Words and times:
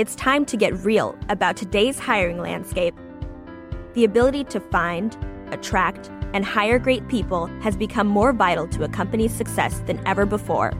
it's 0.00 0.14
time 0.14 0.46
to 0.46 0.56
get 0.56 0.72
real 0.82 1.14
about 1.28 1.58
today's 1.58 1.98
hiring 1.98 2.38
landscape. 2.38 2.94
The 3.92 4.04
ability 4.04 4.44
to 4.44 4.58
find, 4.58 5.14
attract, 5.50 6.10
and 6.32 6.42
hire 6.42 6.78
great 6.78 7.06
people 7.08 7.48
has 7.60 7.76
become 7.76 8.06
more 8.06 8.32
vital 8.32 8.66
to 8.68 8.84
a 8.84 8.88
company's 8.88 9.30
success 9.30 9.80
than 9.80 10.00
ever 10.08 10.24
before. 10.24 10.72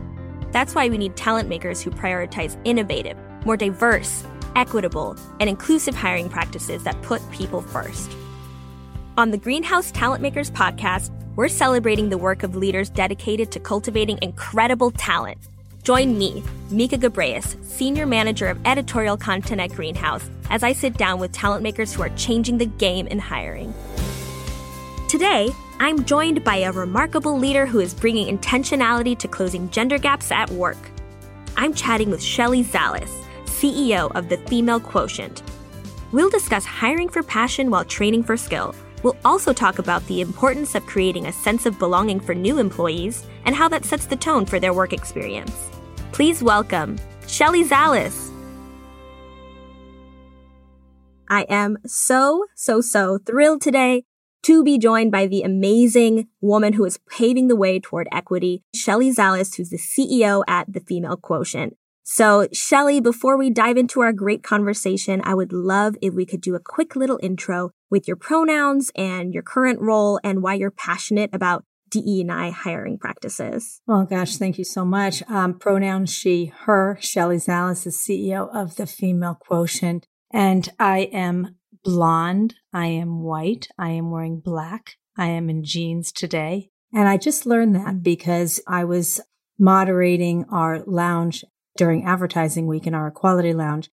That's 0.52 0.74
why 0.74 0.88
we 0.88 0.96
need 0.96 1.16
talent 1.16 1.50
makers 1.50 1.82
who 1.82 1.90
prioritize 1.90 2.58
innovative, 2.64 3.18
more 3.44 3.58
diverse, 3.58 4.24
equitable, 4.56 5.18
and 5.38 5.50
inclusive 5.50 5.94
hiring 5.94 6.30
practices 6.30 6.82
that 6.84 7.02
put 7.02 7.20
people 7.30 7.60
first. 7.60 8.10
On 9.18 9.32
the 9.32 9.38
Greenhouse 9.38 9.90
Talent 9.90 10.22
Makers 10.22 10.50
podcast, 10.50 11.10
we're 11.36 11.48
celebrating 11.48 12.08
the 12.08 12.16
work 12.16 12.42
of 12.42 12.56
leaders 12.56 12.88
dedicated 12.88 13.52
to 13.52 13.60
cultivating 13.60 14.18
incredible 14.22 14.90
talent. 14.90 15.36
Join 15.82 16.18
me, 16.18 16.44
Mika 16.70 16.98
Gabreus, 16.98 17.56
Senior 17.64 18.04
Manager 18.04 18.48
of 18.48 18.60
Editorial 18.66 19.16
Content 19.16 19.62
at 19.62 19.70
Greenhouse, 19.70 20.28
as 20.50 20.62
I 20.62 20.74
sit 20.74 20.98
down 20.98 21.18
with 21.18 21.32
talent 21.32 21.62
makers 21.62 21.94
who 21.94 22.02
are 22.02 22.10
changing 22.10 22.58
the 22.58 22.66
game 22.66 23.06
in 23.06 23.18
hiring. 23.18 23.72
Today, 25.08 25.48
I'm 25.78 26.04
joined 26.04 26.44
by 26.44 26.56
a 26.56 26.72
remarkable 26.72 27.38
leader 27.38 27.64
who 27.64 27.80
is 27.80 27.94
bringing 27.94 28.36
intentionality 28.36 29.16
to 29.20 29.26
closing 29.26 29.70
gender 29.70 29.96
gaps 29.96 30.30
at 30.30 30.50
work. 30.50 30.76
I'm 31.56 31.72
chatting 31.72 32.10
with 32.10 32.22
Shelley 32.22 32.62
Zalis, 32.62 33.10
CEO 33.46 34.14
of 34.14 34.28
the 34.28 34.36
Female 34.36 34.80
Quotient. 34.80 35.42
We'll 36.12 36.28
discuss 36.28 36.66
hiring 36.66 37.08
for 37.08 37.22
passion 37.22 37.70
while 37.70 37.86
training 37.86 38.24
for 38.24 38.36
skill. 38.36 38.74
We'll 39.02 39.16
also 39.24 39.54
talk 39.54 39.78
about 39.78 40.06
the 40.08 40.20
importance 40.20 40.74
of 40.74 40.84
creating 40.84 41.26
a 41.26 41.32
sense 41.32 41.64
of 41.64 41.78
belonging 41.78 42.20
for 42.20 42.34
new 42.34 42.58
employees 42.58 43.26
and 43.46 43.56
how 43.56 43.66
that 43.70 43.86
sets 43.86 44.04
the 44.04 44.16
tone 44.16 44.44
for 44.44 44.60
their 44.60 44.74
work 44.74 44.92
experience. 44.92 45.69
Please 46.20 46.42
welcome 46.42 46.98
Shelley 47.26 47.64
Zalis. 47.64 48.30
I 51.30 51.46
am 51.48 51.78
so, 51.86 52.44
so, 52.54 52.82
so 52.82 53.16
thrilled 53.24 53.62
today 53.62 54.04
to 54.42 54.62
be 54.62 54.76
joined 54.76 55.12
by 55.12 55.26
the 55.26 55.40
amazing 55.40 56.28
woman 56.42 56.74
who 56.74 56.84
is 56.84 56.98
paving 57.08 57.48
the 57.48 57.56
way 57.56 57.80
toward 57.80 58.06
equity, 58.12 58.62
Shelley 58.74 59.10
Zalis, 59.10 59.56
who's 59.56 59.70
the 59.70 59.78
CEO 59.78 60.44
at 60.46 60.70
the 60.70 60.80
Female 60.80 61.16
Quotient. 61.16 61.78
So, 62.02 62.48
Shelley, 62.52 63.00
before 63.00 63.38
we 63.38 63.48
dive 63.48 63.78
into 63.78 64.02
our 64.02 64.12
great 64.12 64.42
conversation, 64.42 65.22
I 65.24 65.32
would 65.32 65.54
love 65.54 65.96
if 66.02 66.12
we 66.12 66.26
could 66.26 66.42
do 66.42 66.54
a 66.54 66.60
quick 66.60 66.94
little 66.94 67.18
intro 67.22 67.70
with 67.88 68.06
your 68.06 68.18
pronouns 68.18 68.90
and 68.94 69.32
your 69.32 69.42
current 69.42 69.80
role 69.80 70.20
and 70.22 70.42
why 70.42 70.52
you're 70.52 70.70
passionate 70.70 71.30
about 71.32 71.64
DE&I 71.90 72.50
hiring 72.50 72.98
practices. 72.98 73.80
Well, 73.86 74.04
gosh, 74.04 74.36
thank 74.36 74.58
you 74.58 74.64
so 74.64 74.84
much. 74.84 75.22
Um, 75.28 75.58
pronouns 75.58 76.12
she, 76.12 76.52
her. 76.64 76.98
Shelley 77.00 77.36
Zalis 77.36 77.86
is 77.86 77.98
CEO 77.98 78.48
of 78.54 78.76
the 78.76 78.86
Female 78.86 79.36
Quotient, 79.40 80.06
and 80.32 80.68
I 80.78 81.10
am 81.12 81.56
blonde. 81.82 82.54
I 82.72 82.86
am 82.86 83.22
white. 83.22 83.68
I 83.78 83.90
am 83.90 84.10
wearing 84.10 84.40
black. 84.40 84.96
I 85.16 85.26
am 85.26 85.50
in 85.50 85.64
jeans 85.64 86.12
today. 86.12 86.70
And 86.92 87.08
I 87.08 87.16
just 87.16 87.46
learned 87.46 87.74
that 87.76 88.02
because 88.02 88.60
I 88.66 88.84
was 88.84 89.20
moderating 89.58 90.44
our 90.50 90.82
lounge 90.84 91.44
during 91.76 92.04
advertising 92.04 92.66
week 92.66 92.86
in 92.86 92.94
our 92.94 93.08
equality 93.08 93.52
lounge. 93.52 93.90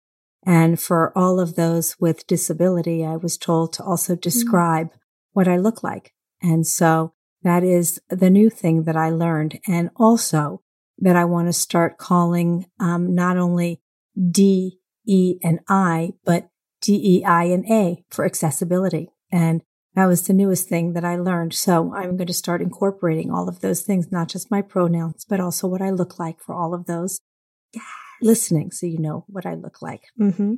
And 0.47 0.81
for 0.81 1.17
all 1.17 1.41
of 1.41 1.57
those 1.57 1.97
with 1.99 2.27
disability, 2.27 3.05
I 3.05 3.17
was 3.17 3.39
told 3.39 3.73
to 3.75 3.83
also 3.83 4.13
mm-hmm. 4.13 4.21
describe 4.21 4.89
mm-hmm. 4.89 4.99
what 5.33 5.49
I 5.49 5.57
look 5.57 5.83
like. 5.83 6.13
And 6.43 6.67
so 6.67 7.15
that 7.45 7.63
is 7.63 8.01
the 8.09 8.31
new 8.31 8.51
thing 8.51 8.85
that 8.85 8.97
I 8.97 9.11
learned. 9.11 9.61
And 9.69 9.91
also 9.97 10.63
that 10.99 11.17
I 11.17 11.25
want 11.25 11.49
to 11.49 11.53
start 11.53 11.99
calling 11.99 12.67
um, 12.81 13.15
not 13.15 13.37
only 13.37 13.81
D, 14.31 14.79
E, 15.07 15.39
and 15.43 15.61
I, 15.69 16.15
but 16.25 16.49
DEI 16.81 17.53
and 17.53 17.65
A 17.71 18.05
for 18.11 18.25
accessibility. 18.25 19.11
And 19.31 19.63
that 19.95 20.07
was 20.07 20.27
the 20.27 20.33
newest 20.33 20.69
thing 20.69 20.93
that 20.95 21.05
I 21.05 21.17
learned. 21.17 21.55
So 21.55 21.95
I'm 21.95 22.17
going 22.17 22.27
to 22.27 22.35
start 22.35 22.63
incorporating 22.63 23.31
all 23.31 23.49
of 23.49 23.61
those 23.61 23.83
things, 23.83 24.11
not 24.11 24.29
just 24.29 24.51
my 24.51 24.63
pronouns, 24.63 25.25
but 25.29 25.41
also 25.41 25.69
what 25.69 25.83
I 25.83 25.91
look 25.91 26.19
like 26.19 26.41
for 26.41 26.55
all 26.55 26.75
of 26.75 26.87
those 26.87 27.21
listening. 28.23 28.71
So 28.71 28.87
you 28.87 28.99
know 28.99 29.25
what 29.29 29.47
I 29.47 29.55
look 29.55 29.83
like. 29.83 30.03
Mm-hmm. 30.21 30.55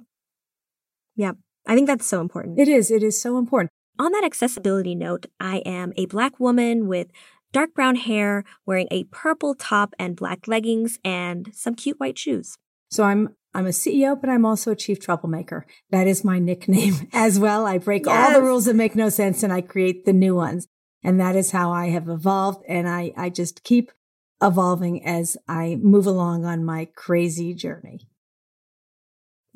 Yeah. 1.16 1.32
I 1.66 1.74
think 1.74 1.86
that's 1.86 2.06
so 2.06 2.20
important. 2.20 2.58
It 2.58 2.68
is. 2.68 2.90
It 2.90 3.02
is 3.02 3.20
so 3.20 3.38
important. 3.38 3.70
On 3.98 4.12
that 4.12 4.24
accessibility 4.24 4.94
note, 4.94 5.26
I 5.40 5.58
am 5.58 5.92
a 5.96 6.06
black 6.06 6.38
woman 6.38 6.86
with 6.86 7.08
dark 7.52 7.72
brown 7.74 7.96
hair, 7.96 8.44
wearing 8.66 8.88
a 8.90 9.04
purple 9.04 9.54
top 9.54 9.94
and 9.98 10.14
black 10.14 10.46
leggings 10.46 10.98
and 11.02 11.50
some 11.54 11.74
cute 11.74 11.98
white 11.98 12.18
shoes. 12.18 12.58
So 12.90 13.04
I'm 13.04 13.34
I'm 13.54 13.66
a 13.66 13.70
CEO, 13.70 14.20
but 14.20 14.28
I'm 14.28 14.44
also 14.44 14.72
a 14.72 14.76
chief 14.76 15.00
troublemaker. 15.00 15.64
That 15.88 16.06
is 16.06 16.22
my 16.24 16.38
nickname 16.38 17.08
as 17.14 17.38
well. 17.38 17.66
I 17.66 17.78
break 17.78 18.04
yes. 18.04 18.14
all 18.14 18.38
the 18.38 18.46
rules 18.46 18.66
that 18.66 18.76
make 18.76 18.94
no 18.94 19.08
sense 19.08 19.42
and 19.42 19.50
I 19.50 19.62
create 19.62 20.04
the 20.04 20.12
new 20.12 20.34
ones. 20.34 20.68
And 21.02 21.18
that 21.20 21.36
is 21.36 21.52
how 21.52 21.72
I 21.72 21.88
have 21.88 22.08
evolved. 22.08 22.62
And 22.68 22.86
I, 22.86 23.12
I 23.16 23.30
just 23.30 23.64
keep 23.64 23.92
evolving 24.42 25.06
as 25.06 25.38
I 25.48 25.78
move 25.80 26.06
along 26.06 26.44
on 26.44 26.66
my 26.66 26.88
crazy 26.94 27.54
journey. 27.54 28.00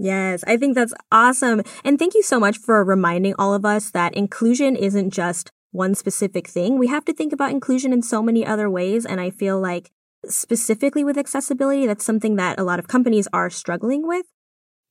Yes, 0.02 0.42
I 0.46 0.56
think 0.56 0.74
that's 0.74 0.94
awesome. 1.12 1.62
And 1.84 1.98
thank 1.98 2.14
you 2.14 2.22
so 2.22 2.40
much 2.40 2.56
for 2.56 2.82
reminding 2.82 3.34
all 3.38 3.52
of 3.52 3.66
us 3.66 3.90
that 3.90 4.14
inclusion 4.14 4.74
isn't 4.74 5.10
just 5.10 5.50
one 5.72 5.94
specific 5.94 6.48
thing. 6.48 6.78
We 6.78 6.86
have 6.86 7.04
to 7.04 7.12
think 7.12 7.34
about 7.34 7.50
inclusion 7.50 7.92
in 7.92 8.00
so 8.00 8.22
many 8.22 8.46
other 8.46 8.70
ways. 8.70 9.04
And 9.04 9.20
I 9.20 9.28
feel 9.28 9.60
like 9.60 9.90
specifically 10.24 11.04
with 11.04 11.18
accessibility, 11.18 11.86
that's 11.86 12.02
something 12.02 12.36
that 12.36 12.58
a 12.58 12.64
lot 12.64 12.78
of 12.78 12.88
companies 12.88 13.28
are 13.34 13.50
struggling 13.50 14.08
with. 14.08 14.24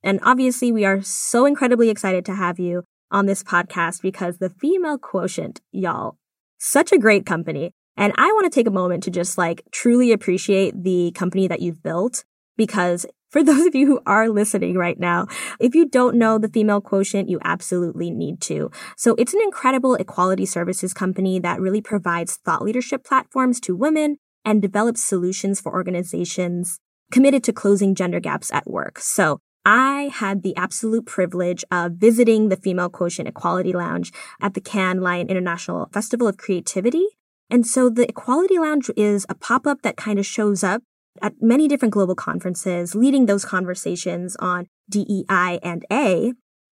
And 0.04 0.20
obviously, 0.22 0.72
we 0.72 0.86
are 0.86 1.02
so 1.02 1.48
incredibly 1.48 1.90
excited 1.90 2.24
to 2.26 2.36
have 2.36 2.60
you 2.60 2.84
on 3.10 3.26
this 3.26 3.42
podcast 3.42 4.04
because 4.04 4.38
the 4.38 4.52
female 4.52 5.00
quotient, 5.00 5.60
y'all, 5.72 6.18
such 6.60 6.92
a 6.92 7.00
great 7.00 7.26
company. 7.26 7.72
And 7.98 8.14
I 8.16 8.28
want 8.28 8.46
to 8.46 8.56
take 8.56 8.68
a 8.68 8.72
moment 8.72 9.02
to 9.06 9.10
just 9.10 9.40
like 9.40 9.64
truly 9.72 10.12
appreciate 10.12 10.84
the 10.84 11.12
company 11.16 11.48
that 11.48 11.62
you've 11.62 11.82
built 11.82 12.26
because 12.56 13.08
for 13.30 13.44
those 13.50 13.66
of 13.66 13.76
you 13.76 13.86
who 13.86 14.02
are 14.06 14.30
listening 14.30 14.76
right 14.76 15.00
now, 15.00 15.28
if 15.60 15.76
you 15.76 15.88
don't 15.88 16.16
know 16.16 16.38
the 16.38 16.50
female 16.50 16.82
quotient, 16.82 17.30
you 17.30 17.40
absolutely 17.44 18.12
need 18.12 18.42
to. 18.42 18.72
So 18.98 19.16
it's 19.18 19.34
an 19.34 19.42
incredible 19.42 19.96
equality 19.96 20.46
services 20.46 20.94
company 20.94 21.40
that 21.40 21.60
really 21.60 21.82
provides 21.82 22.38
thought 22.38 22.62
leadership 22.62 23.04
platforms 23.04 23.60
to 23.62 23.76
women 23.76 24.18
and 24.46 24.62
develops 24.62 25.04
solutions 25.04 25.60
for 25.60 25.74
organizations 25.74 26.80
committed 27.12 27.44
to 27.44 27.54
closing 27.54 27.96
gender 27.96 28.20
gaps 28.20 28.52
at 28.52 28.70
work. 28.70 29.00
So 29.00 29.40
I 29.66 30.10
had 30.14 30.42
the 30.42 30.56
absolute 30.56 31.06
privilege 31.06 31.64
of 31.72 31.94
visiting 31.94 32.50
the 32.50 32.56
Female 32.56 32.90
Quotient 32.90 33.28
Equality 33.28 33.74
Lounge 33.74 34.12
at 34.42 34.54
the 34.54 34.62
Cannes 34.62 35.02
Lions 35.02 35.30
International 35.30 35.90
Festival 35.92 36.28
of 36.28 36.38
Creativity. 36.38 37.06
And 37.50 37.66
so 37.66 37.90
the 37.90 38.08
Equality 38.08 38.58
Lounge 38.58 38.90
is 38.96 39.26
a 39.28 39.36
pop-up 39.36 39.82
that 39.82 39.98
kind 39.98 40.18
of 40.18 40.26
shows 40.26 40.64
up 40.64 40.84
at 41.22 41.34
many 41.42 41.68
different 41.68 41.94
global 41.94 42.16
conferences, 42.16 42.96
leading 42.96 43.26
those 43.26 43.46
conversations 43.46 44.36
on 44.40 44.68
DEI 44.90 45.60
and 45.64 45.86
A, 45.92 46.34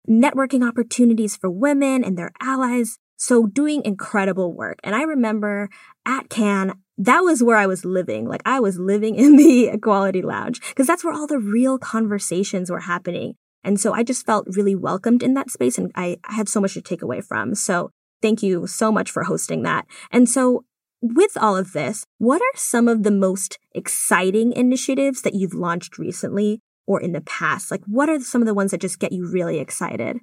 networking 0.08 0.66
opportunities 0.66 1.36
for 1.36 1.50
women 1.50 2.04
and 2.04 2.18
their 2.18 2.32
allies. 2.40 2.98
So 3.16 3.46
doing 3.46 3.82
incredible 3.84 4.52
work. 4.52 4.78
And 4.82 4.94
I 4.94 5.02
remember 5.02 5.70
at 6.04 6.28
Cannes, 6.28 6.74
that 6.98 7.20
was 7.20 7.42
where 7.42 7.56
I 7.56 7.66
was 7.66 7.84
living. 7.84 8.28
Like 8.28 8.42
I 8.44 8.60
was 8.60 8.78
living 8.78 9.14
in 9.16 9.36
the 9.36 9.68
equality 9.68 10.22
lounge 10.22 10.60
because 10.60 10.86
that's 10.86 11.04
where 11.04 11.14
all 11.14 11.26
the 11.26 11.38
real 11.38 11.78
conversations 11.78 12.70
were 12.70 12.80
happening. 12.80 13.34
And 13.62 13.80
so 13.80 13.94
I 13.94 14.02
just 14.02 14.26
felt 14.26 14.46
really 14.50 14.74
welcomed 14.74 15.22
in 15.22 15.34
that 15.34 15.50
space 15.50 15.78
and 15.78 15.90
I, 15.94 16.18
I 16.24 16.34
had 16.34 16.48
so 16.48 16.60
much 16.60 16.74
to 16.74 16.82
take 16.82 17.00
away 17.00 17.22
from. 17.22 17.54
So 17.54 17.90
thank 18.20 18.42
you 18.42 18.66
so 18.66 18.92
much 18.92 19.10
for 19.10 19.24
hosting 19.24 19.62
that. 19.62 19.86
And 20.10 20.28
so 20.28 20.64
with 21.12 21.36
all 21.36 21.56
of 21.56 21.72
this, 21.72 22.06
what 22.18 22.40
are 22.40 22.56
some 22.56 22.88
of 22.88 23.02
the 23.02 23.10
most 23.10 23.58
exciting 23.74 24.52
initiatives 24.52 25.20
that 25.22 25.34
you've 25.34 25.52
launched 25.52 25.98
recently 25.98 26.60
or 26.86 27.00
in 27.00 27.12
the 27.12 27.20
past? 27.20 27.70
Like 27.70 27.82
what 27.86 28.08
are 28.08 28.20
some 28.20 28.40
of 28.40 28.46
the 28.46 28.54
ones 28.54 28.70
that 28.70 28.80
just 28.80 28.98
get 28.98 29.12
you 29.12 29.30
really 29.30 29.58
excited? 29.58 30.18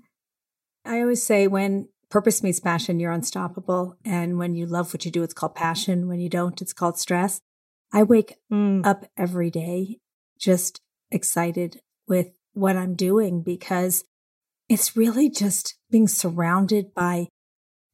I 0.83 1.01
always 1.01 1.21
say 1.21 1.47
when 1.47 1.89
purpose 2.09 2.41
meets 2.41 2.59
passion, 2.59 2.99
you're 2.99 3.11
unstoppable. 3.11 3.95
And 4.03 4.39
when 4.39 4.55
you 4.55 4.65
love 4.65 4.91
what 4.91 5.05
you 5.05 5.11
do, 5.11 5.21
it's 5.21 5.35
called 5.35 5.53
passion. 5.53 6.07
When 6.07 6.19
you 6.19 6.29
don't, 6.29 6.59
it's 6.61 6.73
called 6.73 6.97
stress. 6.97 7.41
I 7.93 8.01
wake 8.01 8.35
mm. 8.51 8.83
up 8.85 9.05
every 9.15 9.51
day 9.51 9.99
just 10.39 10.81
excited 11.11 11.79
with 12.07 12.29
what 12.53 12.75
I'm 12.75 12.95
doing 12.95 13.43
because 13.43 14.03
it's 14.67 14.97
really 14.97 15.29
just 15.29 15.75
being 15.91 16.07
surrounded 16.07 16.93
by 16.95 17.27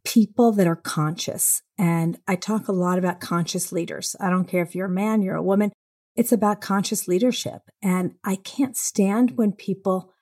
people 0.08 0.54
that 0.54 0.68
are 0.68 0.76
conscious. 0.78 1.62
And 1.78 2.18
I 2.30 2.38
talk 2.38 2.70
a 2.70 2.72
lot 2.72 2.98
about 2.98 3.20
conscious 3.20 3.74
leaders. 3.74 4.16
I 4.22 4.30
don't 4.30 4.48
care 4.48 4.64
if 4.64 4.74
you're 4.74 4.86
a 4.86 4.90
man, 4.90 5.22
you're 5.22 5.36
a 5.36 5.44
woman. 5.44 5.74
It's 6.16 6.32
about 6.32 6.62
conscious 6.62 7.10
leadership. 7.10 7.64
And 7.82 8.14
I 8.24 8.38
can't 8.38 8.78
stand 8.78 9.32
when 9.32 9.52
people 9.52 10.14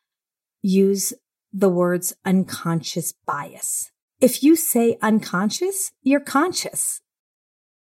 use 0.64 1.14
the 1.54 1.70
words 1.70 2.16
unconscious 2.26 3.14
bias. 3.28 3.92
If 4.20 4.42
you 4.42 4.56
say 4.56 4.98
unconscious, 5.04 5.92
you're 6.02 6.20
conscious. 6.20 7.02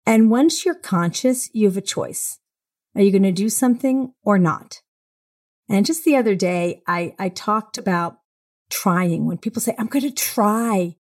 And 0.06 0.30
once 0.30 0.66
you're 0.66 0.76
conscious, 0.76 1.50
you 1.54 1.68
have 1.68 1.78
a 1.78 1.82
choice. 1.82 2.40
Are 2.94 3.02
you 3.02 3.12
going 3.12 3.24
to 3.24 3.32
do 3.32 3.48
something 3.48 4.14
or 4.22 4.38
not? 4.38 4.82
And 5.70 5.86
just 5.86 6.04
the 6.04 6.18
other 6.18 6.36
day, 6.36 6.82
I, 6.88 7.16
I 7.18 7.30
talked 7.30 7.78
about 7.78 8.18
trying 8.70 9.26
when 9.26 9.38
people 9.38 9.62
say, 9.62 9.76
I'm 9.80 9.88
going 9.88 10.04
to 10.04 10.12
try 10.12 10.98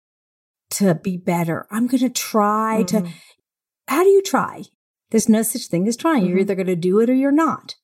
to 0.78 0.94
be 0.94 1.16
better. 1.16 1.66
I'm 1.70 1.86
going 1.86 2.00
to 2.00 2.10
try 2.10 2.84
mm-hmm. 2.84 3.06
to. 3.06 3.12
How 3.88 4.02
do 4.02 4.08
you 4.10 4.22
try? 4.22 4.64
There's 5.10 5.28
no 5.28 5.42
such 5.42 5.66
thing 5.66 5.86
as 5.86 5.96
trying. 5.96 6.22
Mm-hmm. 6.22 6.30
You're 6.30 6.38
either 6.40 6.54
going 6.54 6.66
to 6.66 6.76
do 6.76 7.00
it 7.00 7.10
or 7.10 7.14
you're 7.14 7.32
not. 7.32 7.76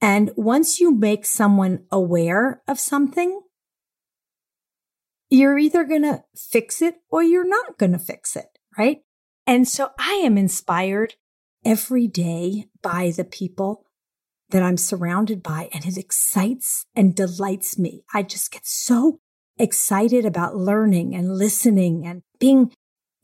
And 0.00 0.30
once 0.36 0.80
you 0.80 0.94
make 0.94 1.24
someone 1.24 1.84
aware 1.90 2.62
of 2.68 2.78
something, 2.78 3.40
you're 5.30 5.58
either 5.58 5.84
going 5.84 6.02
to 6.02 6.24
fix 6.36 6.82
it 6.82 6.96
or 7.10 7.22
you're 7.22 7.48
not 7.48 7.78
going 7.78 7.92
to 7.92 7.98
fix 7.98 8.36
it, 8.36 8.58
right? 8.76 8.98
And 9.46 9.66
so 9.66 9.90
I 9.98 10.20
am 10.24 10.36
inspired 10.36 11.14
every 11.64 12.06
day 12.06 12.66
by 12.82 13.12
the 13.16 13.24
people 13.24 13.86
that 14.50 14.62
I'm 14.62 14.76
surrounded 14.76 15.42
by, 15.42 15.68
and 15.72 15.84
it 15.86 15.96
excites 15.96 16.86
and 16.94 17.14
delights 17.14 17.78
me. 17.78 18.04
I 18.12 18.22
just 18.22 18.52
get 18.52 18.66
so 18.66 19.20
excited 19.58 20.24
about 20.24 20.56
learning 20.56 21.14
and 21.14 21.36
listening 21.36 22.06
and 22.06 22.22
being 22.38 22.72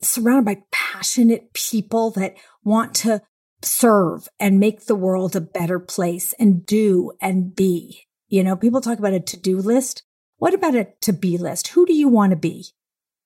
surrounded 0.01 0.45
by 0.45 0.63
passionate 0.71 1.53
people 1.53 2.11
that 2.11 2.35
want 2.63 2.93
to 2.95 3.21
serve 3.63 4.27
and 4.39 4.59
make 4.59 4.85
the 4.85 4.95
world 4.95 5.35
a 5.35 5.41
better 5.41 5.79
place 5.79 6.33
and 6.39 6.65
do 6.65 7.11
and 7.21 7.55
be. 7.55 8.07
You 8.27 8.43
know, 8.43 8.55
people 8.55 8.81
talk 8.81 8.97
about 8.97 9.13
a 9.13 9.19
to 9.19 9.37
do 9.37 9.57
list. 9.57 10.03
What 10.37 10.53
about 10.53 10.75
a 10.75 10.87
to 11.01 11.13
be 11.13 11.37
list? 11.37 11.69
Who 11.69 11.85
do 11.85 11.93
you 11.93 12.07
want 12.07 12.31
to 12.31 12.37
be? 12.37 12.67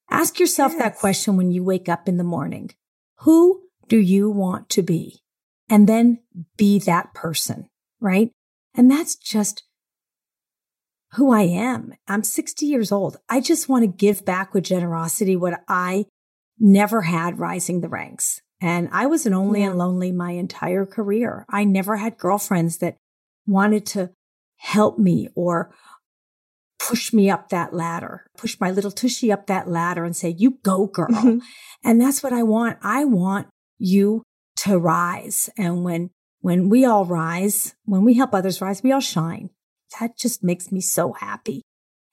Ask 0.10 0.40
yourself 0.40 0.74
yes. 0.74 0.82
that 0.82 0.98
question 0.98 1.38
when 1.38 1.52
you 1.52 1.64
wake 1.64 1.88
up 1.88 2.08
in 2.08 2.18
the 2.18 2.24
morning. 2.24 2.72
Who 3.20 3.64
do 3.88 3.98
you 3.98 4.30
want 4.30 4.70
to 4.72 4.82
be? 4.82 5.22
And 5.70 5.88
then 5.88 6.20
be 6.58 6.80
that 6.80 7.14
person, 7.14 7.70
right? 8.00 8.32
And 8.76 8.92
that's 8.92 9.16
just 9.16 9.64
who 11.16 11.32
I 11.32 11.42
am. 11.42 11.94
I'm 12.08 12.24
60 12.24 12.66
years 12.66 12.92
old. 12.92 13.18
I 13.30 13.42
just 13.42 13.70
want 13.70 13.84
to 13.84 13.88
give 13.88 14.26
back 14.26 14.54
with 14.54 14.64
generosity 14.64 15.36
what 15.36 15.62
I 15.68 16.06
never 16.60 17.02
had 17.02 17.40
rising 17.40 17.82
the 17.82 17.90
ranks. 17.90 18.42
And 18.62 18.90
I 18.92 19.06
was 19.06 19.26
an 19.26 19.34
only 19.34 19.62
yeah. 19.62 19.70
and 19.70 19.78
lonely 19.78 20.12
my 20.12 20.32
entire 20.32 20.86
career. 20.86 21.46
I 21.50 21.64
never 21.64 21.98
had 21.98 22.18
girlfriends 22.18 22.78
that 22.78 22.98
wanted 23.46 23.86
to 23.88 24.12
help 24.58 24.98
me 24.98 25.30
or 25.36 25.74
push 26.80 27.14
me 27.14 27.30
up 27.30 27.50
that 27.50 27.74
ladder, 27.74 28.26
push 28.38 28.60
my 28.60 28.72
little 28.72 28.92
tushy 28.92 29.32
up 29.32 29.48
that 29.48 29.70
ladder 29.70 30.04
and 30.04 30.16
say, 30.16 30.30
you 30.30 30.60
go 30.64 30.88
girl. 30.88 31.08
Mm-hmm. 31.10 31.40
And 31.84 32.02
that's 32.02 32.24
what 32.24 32.34
I 32.34 32.42
want. 32.44 32.80
I 32.82 33.06
want 33.06 33.48
you 33.78 34.24
to 34.58 34.80
rise. 34.80 35.50
And 35.56 35.84
when, 35.84 36.10
when 36.40 36.70
we 36.70 36.84
all 36.84 37.06
rise, 37.06 37.76
when 37.86 38.04
we 38.04 38.16
help 38.16 38.34
others 38.34 38.60
rise, 38.62 38.82
we 38.82 38.92
all 38.92 39.02
shine. 39.02 39.52
That 40.00 40.18
just 40.18 40.44
makes 40.44 40.72
me 40.72 40.82
so 40.82 41.14
happy. 41.14 41.62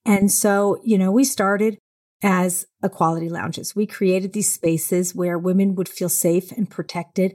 And 0.04 0.30
so, 0.30 0.80
you 0.84 0.98
know, 0.98 1.12
we 1.12 1.24
started 1.24 1.78
as 2.22 2.66
equality 2.82 3.28
lounges. 3.28 3.74
We 3.74 3.86
created 3.86 4.32
these 4.32 4.52
spaces 4.52 5.14
where 5.14 5.38
women 5.38 5.74
would 5.74 5.88
feel 5.88 6.08
safe 6.08 6.52
and 6.52 6.68
protected 6.70 7.34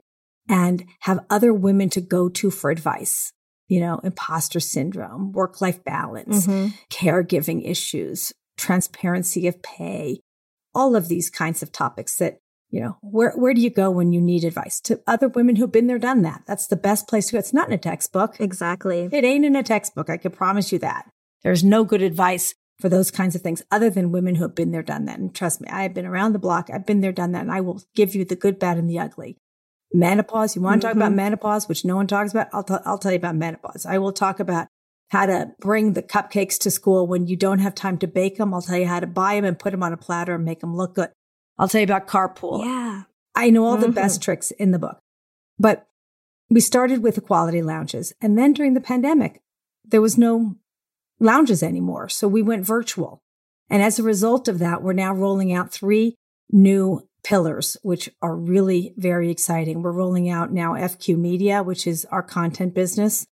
and 0.50 0.86
have 1.02 1.26
other 1.30 1.54
women 1.54 1.90
to 1.92 2.02
go 2.02 2.30
to 2.30 2.50
for 2.52 2.72
advice. 2.72 3.32
You 3.68 3.82
know, 3.82 4.00
imposter 4.02 4.62
syndrome, 4.62 5.34
work 5.34 5.60
life 5.60 5.84
balance, 5.84 6.48
mm-hmm. 6.48 6.68
caregiving 6.90 7.70
issues, 7.70 8.32
transparency 8.58 9.46
of 9.46 9.62
pay, 9.62 10.22
all 10.74 10.96
of 10.96 11.10
these 11.10 11.30
kinds 11.30 11.62
of 11.62 11.74
topics 11.74 12.16
that, 12.18 12.38
you 12.70 12.82
know, 12.82 12.98
where, 13.02 13.32
where 13.32 13.54
do 13.54 13.62
you 13.62 13.70
go 13.70 13.90
when 13.90 14.12
you 14.12 14.20
need 14.20 14.44
advice? 14.44 14.82
To 14.82 15.02
other 15.08 15.30
women 15.30 15.56
who've 15.56 15.72
been 15.72 15.88
there, 15.88 16.00
done 16.00 16.22
that. 16.24 16.44
That's 16.46 16.68
the 16.68 16.76
best 16.76 17.08
place 17.08 17.28
to 17.28 17.34
go. 17.34 17.40
It's 17.40 17.54
not 17.54 17.68
in 17.68 17.74
a 17.74 17.78
textbook. 17.78 18.40
Exactly. 18.40 19.10
It 19.12 19.24
ain't 19.24 19.46
in 19.46 19.56
a 19.56 19.64
textbook. 19.64 20.10
I 20.10 20.18
can 20.18 20.32
promise 20.32 20.72
you 20.72 20.80
that. 20.80 21.10
There's 21.44 21.64
no 21.64 21.84
good 21.86 22.02
advice 22.02 22.56
for 22.80 22.90
those 22.90 23.10
kinds 23.10 23.36
of 23.36 23.42
things 23.42 23.64
other 23.72 23.90
than 23.90 24.12
women 24.12 24.36
who 24.36 24.44
have 24.44 24.56
been 24.56 24.72
there, 24.72 24.84
done 24.84 25.06
that. 25.06 25.18
And 25.18 25.34
trust 25.34 25.62
me, 25.62 25.68
I 25.70 25.84
have 25.84 25.94
been 25.94 26.06
around 26.06 26.34
the 26.34 26.40
block. 26.40 26.70
I've 26.72 26.86
been 26.86 27.02
there, 27.02 27.12
done 27.12 27.32
that. 27.32 27.42
And 27.42 27.52
I 27.52 27.62
will 27.62 27.82
give 27.96 28.14
you 28.14 28.26
the 28.26 28.36
good, 28.36 28.60
bad, 28.60 28.78
and 28.78 28.90
the 28.90 29.00
ugly. 29.00 29.38
Menopause. 29.94 30.56
You 30.56 30.62
want 30.62 30.82
to 30.82 30.88
mm-hmm. 30.88 30.92
talk 30.92 30.98
about 30.98 31.10
mm-hmm. 31.10 31.16
menopause, 31.16 31.70
which 31.70 31.86
no 31.86 31.96
one 31.96 32.08
talks 32.08 32.32
about? 32.32 32.48
I'll, 32.54 32.64
t- 32.64 32.76
I'll 32.86 32.98
tell 32.98 33.12
you 33.12 33.18
about 33.18 33.36
menopause. 33.36 33.86
I 33.86 33.98
will 33.98 34.12
talk 34.12 34.40
about 34.40 34.68
how 35.10 35.26
to 35.26 35.52
bring 35.60 35.94
the 35.94 36.04
cupcakes 36.04 36.60
to 36.60 36.72
school 36.72 37.08
when 37.08 37.28
you 37.28 37.38
don't 37.38 37.60
have 37.60 37.74
time 37.74 37.98
to 38.00 38.08
bake 38.08 38.38
them. 38.38 38.54
I'll 38.54 38.62
tell 38.62 38.78
you 38.78 38.88
how 38.88 39.00
to 39.00 39.08
buy 39.08 39.36
them 39.36 39.46
and 39.46 39.58
put 39.58 39.72
them 39.72 39.82
on 39.82 39.94
a 39.94 39.98
platter 39.98 40.36
and 40.36 40.44
make 40.44 40.60
them 40.60 40.76
look 40.76 40.96
good. 40.96 41.10
I'll 41.58 41.68
tell 41.68 41.82
you 41.82 41.86
about 41.86 42.08
carpool. 42.08 42.64
Yeah. 42.64 43.04
I 43.36 43.50
know 43.50 43.66
all 43.66 43.76
mm-hmm. 43.76 43.84
the 43.84 43.92
best 43.92 44.22
tricks 44.22 44.52
in 44.52 44.72
the 44.72 44.80
book, 44.80 45.00
but 45.60 45.88
we 46.50 46.60
started 46.60 47.04
with 47.04 47.18
equality 47.18 47.62
lounges. 47.62 48.14
And 48.22 48.38
then 48.38 48.54
during 48.54 48.74
the 48.74 48.82
pandemic, 48.82 49.42
there 49.86 50.02
was 50.02 50.18
no 50.18 50.56
lounges 51.20 51.64
anymore. 51.64 52.10
So 52.10 52.28
we 52.28 52.42
went 52.42 52.66
virtual. 52.66 53.22
And 53.70 53.84
as 53.84 54.00
a 54.00 54.04
result 54.04 54.48
of 54.48 54.60
that, 54.60 54.82
we're 54.82 54.94
now 54.94 55.14
rolling 55.14 55.54
out 55.54 55.72
three 55.72 56.16
new 56.52 57.08
pillars, 57.24 57.76
which 57.82 58.10
are 58.22 58.36
really 58.36 58.94
very 58.96 59.30
exciting. 59.30 59.82
We're 59.82 59.92
rolling 59.92 60.30
out 60.30 60.52
now 60.52 60.74
FQ 60.74 61.18
Media, 61.18 61.62
which 61.64 61.86
is 61.86 62.06
our 62.06 62.24
content 62.24 62.74
business, 62.74 63.28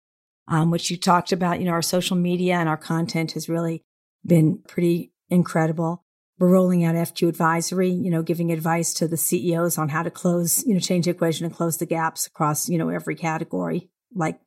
um, 0.49 0.71
which 0.71 0.91
you 0.91 0.97
talked 0.97 1.31
about. 1.31 1.61
You 1.61 1.67
know, 1.67 1.73
our 1.73 1.83
social 1.83 2.17
media 2.17 2.55
and 2.55 2.69
our 2.69 2.77
content 2.77 3.33
has 3.33 3.49
really 3.49 3.83
been 4.27 4.59
pretty 4.67 5.13
incredible. 5.31 6.04
We're 6.39 6.51
rolling 6.51 6.85
out 6.85 6.97
FQ 6.97 7.29
Advisory, 7.29 7.91
you 7.91 8.11
know, 8.11 8.23
giving 8.23 8.51
advice 8.51 8.93
to 8.95 9.07
the 9.07 9.17
CEOs 9.17 9.79
on 9.79 9.91
how 9.91 10.03
to 10.03 10.11
close, 10.11 10.65
you 10.67 10.75
know, 10.75 10.81
change 10.81 11.05
the 11.05 11.13
equation 11.13 11.47
and 11.47 11.55
close 11.55 11.77
the 11.77 11.87
gaps 11.87 12.27
across, 12.27 12.69
you 12.69 12.77
know, 12.77 12.89
every 12.89 13.15
category, 13.15 13.89
like 14.13 14.41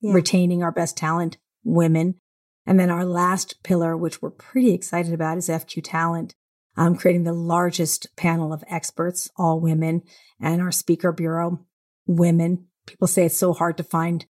yeah. 0.00 0.12
retaining 0.12 0.62
our 0.62 0.72
best 0.72 0.96
talent, 0.96 1.38
women, 1.62 2.16
and 2.66 2.78
then 2.78 2.90
our 2.90 3.04
last 3.04 3.62
pillar, 3.62 3.96
which 3.96 4.20
we're 4.20 4.30
pretty 4.30 4.72
excited 4.72 5.12
about, 5.12 5.38
is 5.38 5.48
FQ 5.48 5.82
Talent, 5.84 6.34
um, 6.76 6.96
creating 6.96 7.24
the 7.24 7.32
largest 7.32 8.14
panel 8.16 8.52
of 8.52 8.64
experts, 8.68 9.30
all 9.36 9.60
women, 9.60 10.02
and 10.40 10.60
our 10.60 10.72
speaker 10.72 11.12
bureau, 11.12 11.64
women. 12.06 12.66
People 12.86 13.06
say 13.06 13.26
it's 13.26 13.36
so 13.36 13.52
hard 13.52 13.76
to 13.76 13.84
find 13.84 14.26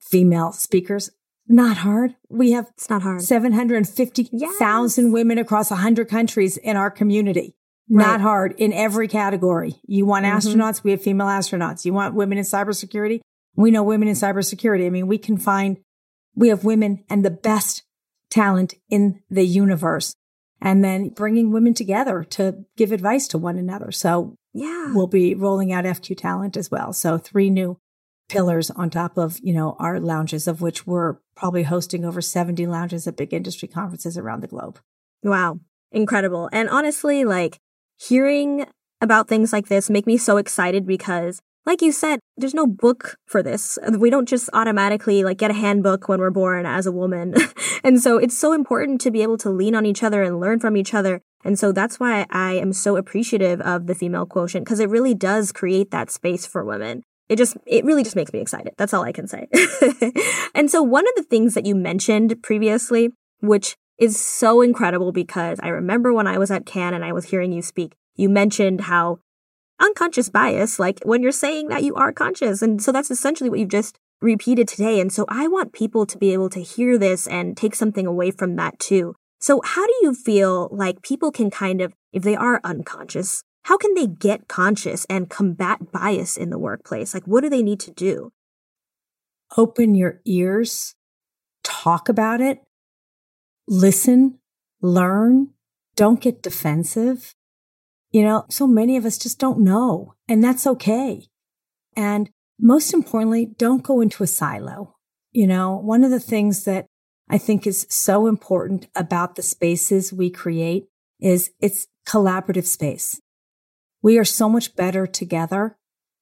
female 0.00 0.52
speakers. 0.52 1.10
Not 1.46 1.78
hard. 1.78 2.14
We 2.28 2.52
have 2.52 2.68
it's 2.74 2.88
not 2.88 3.02
hard. 3.02 3.22
750,000 3.22 4.38
yes. 4.38 5.12
women 5.12 5.38
across 5.38 5.70
100 5.70 6.08
countries 6.08 6.56
in 6.56 6.76
our 6.76 6.90
community. 6.90 7.54
Right. 7.90 8.06
Not 8.06 8.20
hard 8.22 8.54
in 8.56 8.72
every 8.72 9.08
category. 9.08 9.74
You 9.86 10.06
want 10.06 10.24
mm-hmm. 10.24 10.38
astronauts? 10.38 10.82
We 10.82 10.92
have 10.92 11.02
female 11.02 11.26
astronauts. 11.26 11.84
You 11.84 11.92
want 11.92 12.14
women 12.14 12.38
in 12.38 12.44
cybersecurity? 12.44 13.20
We 13.56 13.70
know 13.70 13.82
women 13.82 14.08
in 14.08 14.14
cybersecurity. 14.14 14.86
I 14.86 14.90
mean, 14.90 15.06
we 15.06 15.18
can 15.18 15.36
find 15.36 15.76
we 16.34 16.48
have 16.48 16.64
women 16.64 17.04
and 17.10 17.24
the 17.24 17.30
best 17.30 17.82
talent 18.30 18.74
in 18.88 19.20
the 19.30 19.44
universe 19.46 20.14
and 20.60 20.82
then 20.82 21.10
bringing 21.10 21.52
women 21.52 21.74
together 21.74 22.24
to 22.24 22.64
give 22.76 22.90
advice 22.90 23.28
to 23.28 23.38
one 23.38 23.58
another. 23.58 23.92
So 23.92 24.34
yeah, 24.54 24.92
we'll 24.94 25.06
be 25.06 25.34
rolling 25.34 25.72
out 25.72 25.84
FQ 25.84 26.16
talent 26.16 26.56
as 26.56 26.70
well. 26.70 26.92
So 26.92 27.18
three 27.18 27.50
new 27.50 27.78
pillars 28.28 28.70
on 28.70 28.88
top 28.88 29.18
of, 29.18 29.38
you 29.42 29.52
know, 29.52 29.76
our 29.78 30.00
lounges 30.00 30.48
of 30.48 30.62
which 30.62 30.86
we're 30.86 31.16
probably 31.34 31.64
hosting 31.64 32.04
over 32.04 32.20
70 32.20 32.66
lounges 32.66 33.06
at 33.06 33.16
big 33.16 33.32
industry 33.32 33.68
conferences 33.68 34.16
around 34.16 34.42
the 34.42 34.48
globe. 34.48 34.78
Wow. 35.22 35.60
Incredible. 35.92 36.48
And 36.52 36.68
honestly, 36.68 37.24
like 37.24 37.58
hearing 37.96 38.66
about 39.00 39.28
things 39.28 39.52
like 39.52 39.68
this 39.68 39.90
make 39.90 40.06
me 40.06 40.16
so 40.16 40.36
excited 40.36 40.86
because 40.86 41.40
like 41.66 41.80
you 41.80 41.92
said, 41.92 42.20
there's 42.36 42.54
no 42.54 42.66
book 42.66 43.16
for 43.26 43.42
this. 43.42 43.78
We 43.98 44.10
don't 44.10 44.28
just 44.28 44.50
automatically 44.52 45.24
like 45.24 45.38
get 45.38 45.50
a 45.50 45.54
handbook 45.54 46.08
when 46.08 46.20
we're 46.20 46.30
born 46.30 46.66
as 46.66 46.86
a 46.86 46.92
woman. 46.92 47.34
and 47.84 48.00
so 48.00 48.18
it's 48.18 48.36
so 48.36 48.52
important 48.52 49.00
to 49.02 49.10
be 49.10 49.22
able 49.22 49.38
to 49.38 49.50
lean 49.50 49.74
on 49.74 49.86
each 49.86 50.02
other 50.02 50.22
and 50.22 50.40
learn 50.40 50.60
from 50.60 50.76
each 50.76 50.92
other. 50.92 51.22
And 51.42 51.58
so 51.58 51.72
that's 51.72 51.98
why 51.98 52.26
I 52.30 52.52
am 52.52 52.72
so 52.72 52.96
appreciative 52.96 53.60
of 53.62 53.86
the 53.86 53.94
female 53.94 54.26
quotient 54.26 54.66
because 54.66 54.80
it 54.80 54.90
really 54.90 55.14
does 55.14 55.52
create 55.52 55.90
that 55.90 56.10
space 56.10 56.46
for 56.46 56.64
women. 56.64 57.02
It 57.34 57.38
just, 57.38 57.56
it 57.66 57.84
really 57.84 58.04
just 58.04 58.14
makes 58.14 58.32
me 58.32 58.38
excited. 58.38 58.74
That's 58.78 58.94
all 58.94 59.02
I 59.02 59.10
can 59.10 59.26
say. 59.26 59.48
and 60.54 60.70
so 60.70 60.84
one 60.84 61.04
of 61.04 61.14
the 61.16 61.24
things 61.24 61.54
that 61.54 61.66
you 61.66 61.74
mentioned 61.74 62.40
previously, 62.44 63.10
which 63.40 63.74
is 63.98 64.24
so 64.24 64.60
incredible 64.60 65.10
because 65.10 65.58
I 65.60 65.70
remember 65.70 66.14
when 66.14 66.28
I 66.28 66.38
was 66.38 66.52
at 66.52 66.64
Cannes 66.64 66.94
and 66.94 67.04
I 67.04 67.12
was 67.12 67.24
hearing 67.30 67.50
you 67.50 67.60
speak, 67.60 67.96
you 68.14 68.28
mentioned 68.28 68.82
how 68.82 69.18
unconscious 69.80 70.28
bias, 70.28 70.78
like 70.78 71.00
when 71.02 71.24
you're 71.24 71.32
saying 71.32 71.70
that 71.70 71.82
you 71.82 71.96
are 71.96 72.12
conscious. 72.12 72.62
And 72.62 72.80
so 72.80 72.92
that's 72.92 73.10
essentially 73.10 73.50
what 73.50 73.58
you've 73.58 73.68
just 73.68 73.98
repeated 74.20 74.68
today. 74.68 75.00
And 75.00 75.12
so 75.12 75.26
I 75.28 75.48
want 75.48 75.72
people 75.72 76.06
to 76.06 76.16
be 76.16 76.32
able 76.32 76.50
to 76.50 76.62
hear 76.62 76.96
this 76.96 77.26
and 77.26 77.56
take 77.56 77.74
something 77.74 78.06
away 78.06 78.30
from 78.30 78.54
that 78.54 78.78
too. 78.78 79.16
So 79.40 79.60
how 79.64 79.84
do 79.84 79.94
you 80.02 80.14
feel 80.14 80.68
like 80.70 81.02
people 81.02 81.32
can 81.32 81.50
kind 81.50 81.80
of, 81.80 81.94
if 82.12 82.22
they 82.22 82.36
are 82.36 82.60
unconscious, 82.62 83.42
how 83.64 83.76
can 83.76 83.94
they 83.94 84.06
get 84.06 84.48
conscious 84.48 85.06
and 85.06 85.30
combat 85.30 85.90
bias 85.90 86.36
in 86.36 86.50
the 86.50 86.58
workplace? 86.58 87.14
Like, 87.14 87.24
what 87.24 87.42
do 87.42 87.48
they 87.48 87.62
need 87.62 87.80
to 87.80 87.90
do? 87.90 88.32
Open 89.56 89.94
your 89.94 90.20
ears, 90.26 90.94
talk 91.62 92.08
about 92.08 92.40
it, 92.40 92.58
listen, 93.66 94.38
learn, 94.82 95.50
don't 95.96 96.20
get 96.20 96.42
defensive. 96.42 97.34
You 98.10 98.22
know, 98.22 98.44
so 98.48 98.66
many 98.66 98.96
of 98.96 99.04
us 99.04 99.18
just 99.18 99.38
don't 99.38 99.60
know, 99.60 100.14
and 100.28 100.42
that's 100.42 100.66
okay. 100.66 101.26
And 101.96 102.30
most 102.60 102.92
importantly, 102.92 103.46
don't 103.56 103.82
go 103.82 104.00
into 104.00 104.22
a 104.22 104.28
silo. 104.28 104.96
You 105.32 105.46
know, 105.46 105.76
one 105.76 106.04
of 106.04 106.10
the 106.10 106.20
things 106.20 106.64
that 106.64 106.86
I 107.28 107.38
think 107.38 107.66
is 107.66 107.86
so 107.88 108.26
important 108.26 108.88
about 108.94 109.34
the 109.34 109.42
spaces 109.42 110.12
we 110.12 110.30
create 110.30 110.84
is 111.20 111.50
it's 111.60 111.86
collaborative 112.06 112.66
space. 112.66 113.20
We 114.04 114.18
are 114.18 114.24
so 114.24 114.50
much 114.50 114.76
better 114.76 115.06
together. 115.06 115.78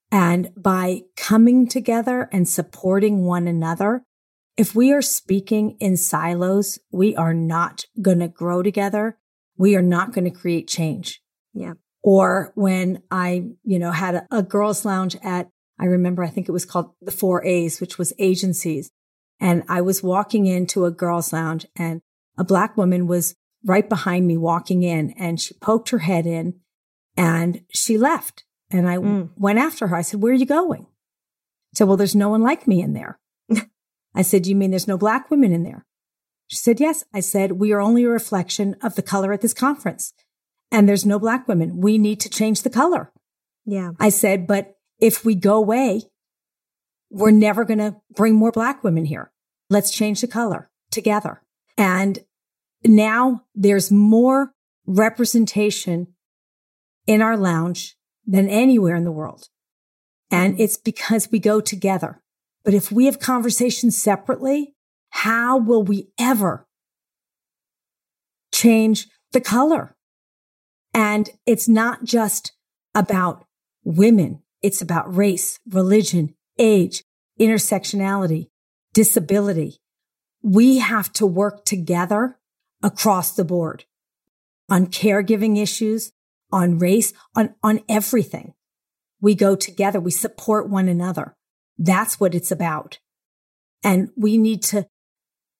And 0.09 0.51
by 0.55 1.01
coming 1.17 1.67
together 1.67 2.29
and 2.31 2.47
supporting 2.47 3.25
one 3.25 3.45
another, 3.45 4.05
if 4.55 4.73
we 4.73 4.93
are 4.93 5.01
speaking 5.01 5.75
in 5.81 5.97
silos, 5.97 6.79
we 6.93 7.13
are 7.17 7.33
not 7.33 7.83
going 8.01 8.19
to 8.19 8.29
grow 8.29 8.63
together. 8.63 9.17
We 9.57 9.75
are 9.75 9.81
not 9.81 10.13
going 10.13 10.23
to 10.23 10.31
create 10.31 10.69
change. 10.69 11.21
Yeah. 11.53 11.73
Or 12.01 12.53
when 12.55 13.03
I, 13.11 13.49
you 13.65 13.79
know, 13.79 13.91
had 13.91 14.15
a, 14.15 14.27
a 14.31 14.43
girls 14.43 14.85
lounge 14.85 15.17
at, 15.21 15.49
I 15.77 15.83
remember, 15.83 16.23
I 16.23 16.29
think 16.29 16.47
it 16.47 16.53
was 16.53 16.65
called 16.65 16.91
the 17.01 17.11
four 17.11 17.43
A's, 17.43 17.81
which 17.81 17.97
was 17.97 18.13
agencies. 18.17 18.91
And 19.41 19.61
I 19.67 19.81
was 19.81 20.01
walking 20.01 20.45
into 20.45 20.85
a 20.85 20.91
girls 20.91 21.33
lounge 21.33 21.65
and 21.75 21.99
a 22.37 22.45
black 22.45 22.77
woman 22.77 23.07
was 23.07 23.35
right 23.65 23.89
behind 23.89 24.25
me 24.25 24.37
walking 24.37 24.83
in 24.83 25.09
and 25.19 25.37
she 25.37 25.53
poked 25.55 25.89
her 25.89 25.99
head 25.99 26.25
in 26.25 26.61
and 27.15 27.61
she 27.69 27.97
left. 27.97 28.43
And 28.69 28.89
I 28.89 28.97
mm. 28.97 29.29
went 29.37 29.59
after 29.59 29.87
her. 29.87 29.95
I 29.95 30.01
said, 30.01 30.21
where 30.21 30.31
are 30.31 30.35
you 30.35 30.45
going? 30.45 30.87
She 31.73 31.77
said, 31.77 31.87
well, 31.87 31.97
there's 31.97 32.15
no 32.15 32.29
one 32.29 32.41
like 32.41 32.67
me 32.67 32.81
in 32.81 32.93
there. 32.93 33.19
I 34.15 34.21
said, 34.21 34.47
you 34.47 34.55
mean 34.55 34.71
there's 34.71 34.87
no 34.87 34.97
black 34.97 35.29
women 35.29 35.51
in 35.51 35.63
there? 35.63 35.85
She 36.47 36.57
said, 36.57 36.79
yes. 36.79 37.03
I 37.13 37.19
said, 37.19 37.53
we 37.53 37.71
are 37.71 37.81
only 37.81 38.03
a 38.03 38.09
reflection 38.09 38.75
of 38.81 38.95
the 38.95 39.01
color 39.01 39.31
at 39.31 39.41
this 39.41 39.53
conference 39.53 40.13
and 40.73 40.89
there's 40.89 41.05
no 41.05 41.19
black 41.19 41.47
women. 41.47 41.79
We 41.79 41.97
need 41.99 42.19
to 42.21 42.29
change 42.29 42.63
the 42.63 42.69
color. 42.69 43.11
Yeah. 43.63 43.91
I 43.99 44.09
said, 44.09 44.47
but 44.47 44.75
if 44.99 45.23
we 45.23 45.35
go 45.35 45.55
away, 45.55 46.01
we're 47.11 47.31
never 47.31 47.63
going 47.63 47.77
to 47.77 47.95
bring 48.15 48.33
more 48.33 48.51
black 48.51 48.83
women 48.83 49.05
here. 49.05 49.31
Let's 49.69 49.91
change 49.91 50.21
the 50.21 50.27
color 50.27 50.71
together. 50.89 51.43
And 51.77 52.19
now 52.83 53.43
there's 53.53 53.91
more 53.91 54.53
representation 54.87 56.07
in 57.07 57.21
our 57.21 57.37
lounge 57.37 57.95
than 58.25 58.47
anywhere 58.47 58.95
in 58.95 59.03
the 59.03 59.11
world. 59.11 59.49
And 60.31 60.55
mm. 60.55 60.59
it's 60.59 60.77
because 60.77 61.31
we 61.31 61.39
go 61.39 61.61
together. 61.61 62.21
But 62.63 62.73
if 62.73 62.91
we 62.91 63.05
have 63.05 63.19
conversations 63.19 63.97
separately, 63.97 64.73
how 65.09 65.57
will 65.57 65.83
we 65.83 66.09
ever 66.17 66.67
change 68.51 69.07
the 69.31 69.41
color? 69.41 69.95
And 70.93 71.29
it's 71.45 71.67
not 71.67 72.03
just 72.03 72.53
about 72.95 73.45
women. 73.83 74.41
It's 74.61 74.81
about 74.81 75.13
race, 75.13 75.59
religion, 75.69 76.35
age, 76.57 77.03
intersectionality, 77.39 78.47
disability. 78.93 79.79
We 80.41 80.79
have 80.79 81.11
to 81.13 81.25
work 81.25 81.65
together 81.65 82.37
across 82.81 83.33
the 83.33 83.43
board 83.45 83.85
on 84.69 84.87
caregiving 84.87 85.61
issues, 85.61 86.11
on 86.53 86.77
race, 86.77 87.11
on, 87.35 87.55
on 87.63 87.81
everything. 87.89 88.53
We 89.19 89.35
go 89.35 89.55
together. 89.55 89.99
We 89.99 90.11
support 90.11 90.69
one 90.69 90.87
another. 90.87 91.35
That's 91.77 92.19
what 92.19 92.35
it's 92.35 92.51
about. 92.51 92.99
And 93.83 94.09
we 94.15 94.37
need 94.37 94.61
to 94.63 94.87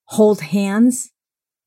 hold 0.05 0.41
hands 0.41 1.11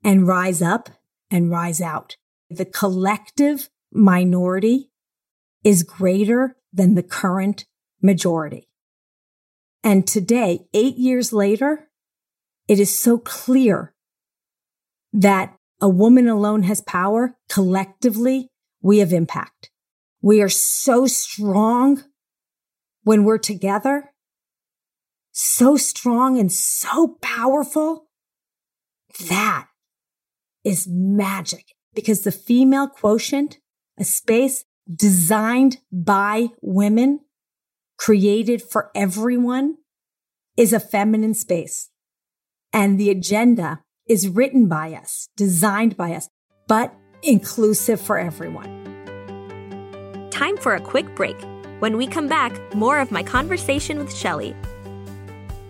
and 0.05 0.27
rise 0.27 0.63
up 0.63 0.89
and 1.31 1.51
rise 1.51 1.81
out. 1.81 2.17
The 2.49 2.65
collective 2.65 3.69
minority 3.93 4.91
is 5.65 5.83
greater 5.83 6.57
than 6.73 6.95
the 6.95 7.03
current 7.03 7.67
majority. 8.01 8.69
And 9.83 10.07
today, 10.07 10.67
eight 10.73 10.97
years 10.97 11.33
later, 11.33 11.89
it 12.69 12.79
is 12.79 12.97
so 12.97 13.19
clear 13.19 13.95
that 15.13 15.57
a 15.81 15.89
woman 15.89 16.29
alone 16.29 16.63
has 16.65 16.81
power. 16.81 17.37
Collectively, 17.49 18.51
we 18.87 18.99
have 18.99 19.13
impact. 19.13 19.71
We 20.23 20.41
are 20.41 20.49
so 20.49 21.07
strong 21.07 22.05
when 23.03 23.25
we're 23.25 23.37
together, 23.37 24.13
so 25.33 25.77
strong 25.77 26.39
and 26.39 26.53
so 26.53 27.19
powerful. 27.21 28.07
That 29.29 29.67
is 30.63 30.87
magic 30.89 31.75
because 31.97 32.21
the 32.21 32.31
female 32.31 32.87
quotient, 32.87 33.59
a 33.99 34.05
space 34.05 34.65
designed 34.89 35.79
by 35.91 36.51
women, 36.63 37.21
created 37.99 38.63
for 38.63 38.93
everyone, 38.95 39.79
is 40.57 40.73
a 40.73 40.79
feminine 40.79 41.35
space. 41.35 41.91
And 42.73 43.01
the 43.01 43.11
agenda 43.11 43.81
is 44.09 44.29
written 44.29 44.69
by 44.69 44.93
us, 44.93 45.29
designed 45.37 45.97
by 45.97 46.13
us, 46.13 46.29
but 46.69 46.95
inclusive 47.23 48.01
for 48.01 48.19
everyone. 48.19 48.73
Time 50.31 50.57
for 50.57 50.75
a 50.75 50.81
quick 50.81 51.15
break. 51.15 51.37
When 51.81 51.97
we 51.97 52.07
come 52.07 52.29
back, 52.29 52.53
more 52.75 52.99
of 52.99 53.11
my 53.11 53.23
conversation 53.23 53.99
with 53.99 54.15
Shelley. 54.15 54.55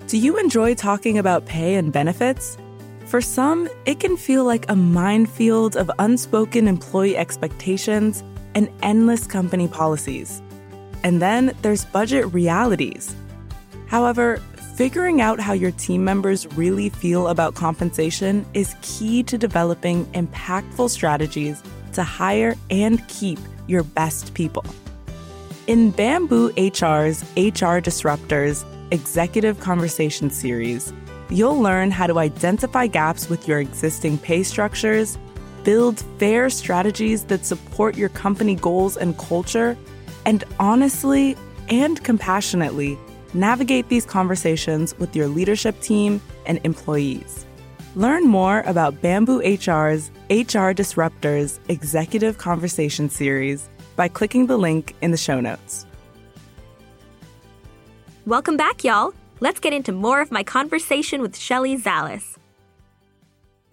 Do 0.07 0.19
you 0.19 0.39
enjoy 0.39 0.75
talking 0.75 1.19
about 1.19 1.47
pay 1.47 1.75
and 1.75 1.93
benefits? 1.93 2.57
For 3.07 3.21
some, 3.21 3.69
it 3.85 4.01
can 4.01 4.17
feel 4.17 4.45
like 4.45 4.69
a 4.69 4.77
minefield 4.77 5.77
of 5.77 5.91
unspoken 5.99 6.69
employee 6.69 7.17
expectations 7.17 8.25
and 8.55 8.69
endless 8.83 9.27
company 9.27 9.69
policies. 9.69 10.43
And 11.05 11.23
then 11.23 11.55
there's 11.63 11.85
budget 11.85 12.33
realities. 12.33 13.15
However, 13.87 14.41
Figuring 14.77 15.23
out 15.23 15.41
how 15.41 15.55
your 15.55 15.71
team 15.71 16.05
members 16.05 16.47
really 16.49 16.91
feel 16.91 17.29
about 17.29 17.55
compensation 17.55 18.45
is 18.53 18.77
key 18.83 19.23
to 19.23 19.39
developing 19.39 20.05
impactful 20.13 20.91
strategies 20.91 21.63
to 21.95 22.03
hire 22.03 22.55
and 22.69 23.09
keep 23.09 23.39
your 23.69 23.83
best 23.83 24.35
people. 24.35 24.63
In 25.67 25.93
Bamboo 25.93 26.51
HR's 26.59 27.23
HR 27.39 27.81
Disruptors 27.81 28.67
Executive 28.91 29.61
Conversation 29.61 30.29
Series, 30.29 30.93
you'll 31.31 31.59
learn 31.59 31.91
how 31.91 32.07
to 32.07 32.19
identify 32.19 32.87
gaps 32.87 33.31
with 33.31 33.49
your 33.49 33.61
existing 33.61 34.19
pay 34.19 34.43
structures, 34.43 35.17
build 35.65 36.05
fair 36.19 36.51
strategies 36.51 37.25
that 37.25 37.47
support 37.47 37.97
your 37.97 38.11
company 38.11 38.55
goals 38.55 38.99
and 38.99 39.17
culture, 39.17 39.75
and 40.27 40.45
honestly 40.61 41.35
and 41.71 42.05
compassionately 42.05 42.99
navigate 43.35 43.89
these 43.89 44.05
conversations 44.05 44.99
with 44.99 45.15
your 45.17 45.29
leadership 45.29 45.81
team 45.81 46.21
and 46.47 46.61
employees. 46.65 47.47
Learn 47.95 48.27
more 48.27 48.61
about 48.67 49.01
Bamboo 49.01 49.41
HR's 49.41 50.11
HR 50.29 50.73
Disruptors 50.73 51.59
Executive 51.69 52.39
Conversation 52.39 53.09
Series 53.09 53.69
by 53.97 54.09
clicking 54.09 54.47
the 54.47 54.59
link 54.59 54.95
in 55.01 55.11
the 55.11 55.17
show 55.17 55.41
notes. 55.41 55.87
Welcome 58.27 58.57
back, 58.57 58.85
y'all. 58.85 59.15
Let's 59.41 59.61
get 59.61 59.73
into 59.73 59.93
more 59.93 60.21
of 60.21 60.31
my 60.31 60.43
conversation 60.43 61.23
with 61.23 61.37
Shelley 61.37 61.79
Zalis. 61.79 62.37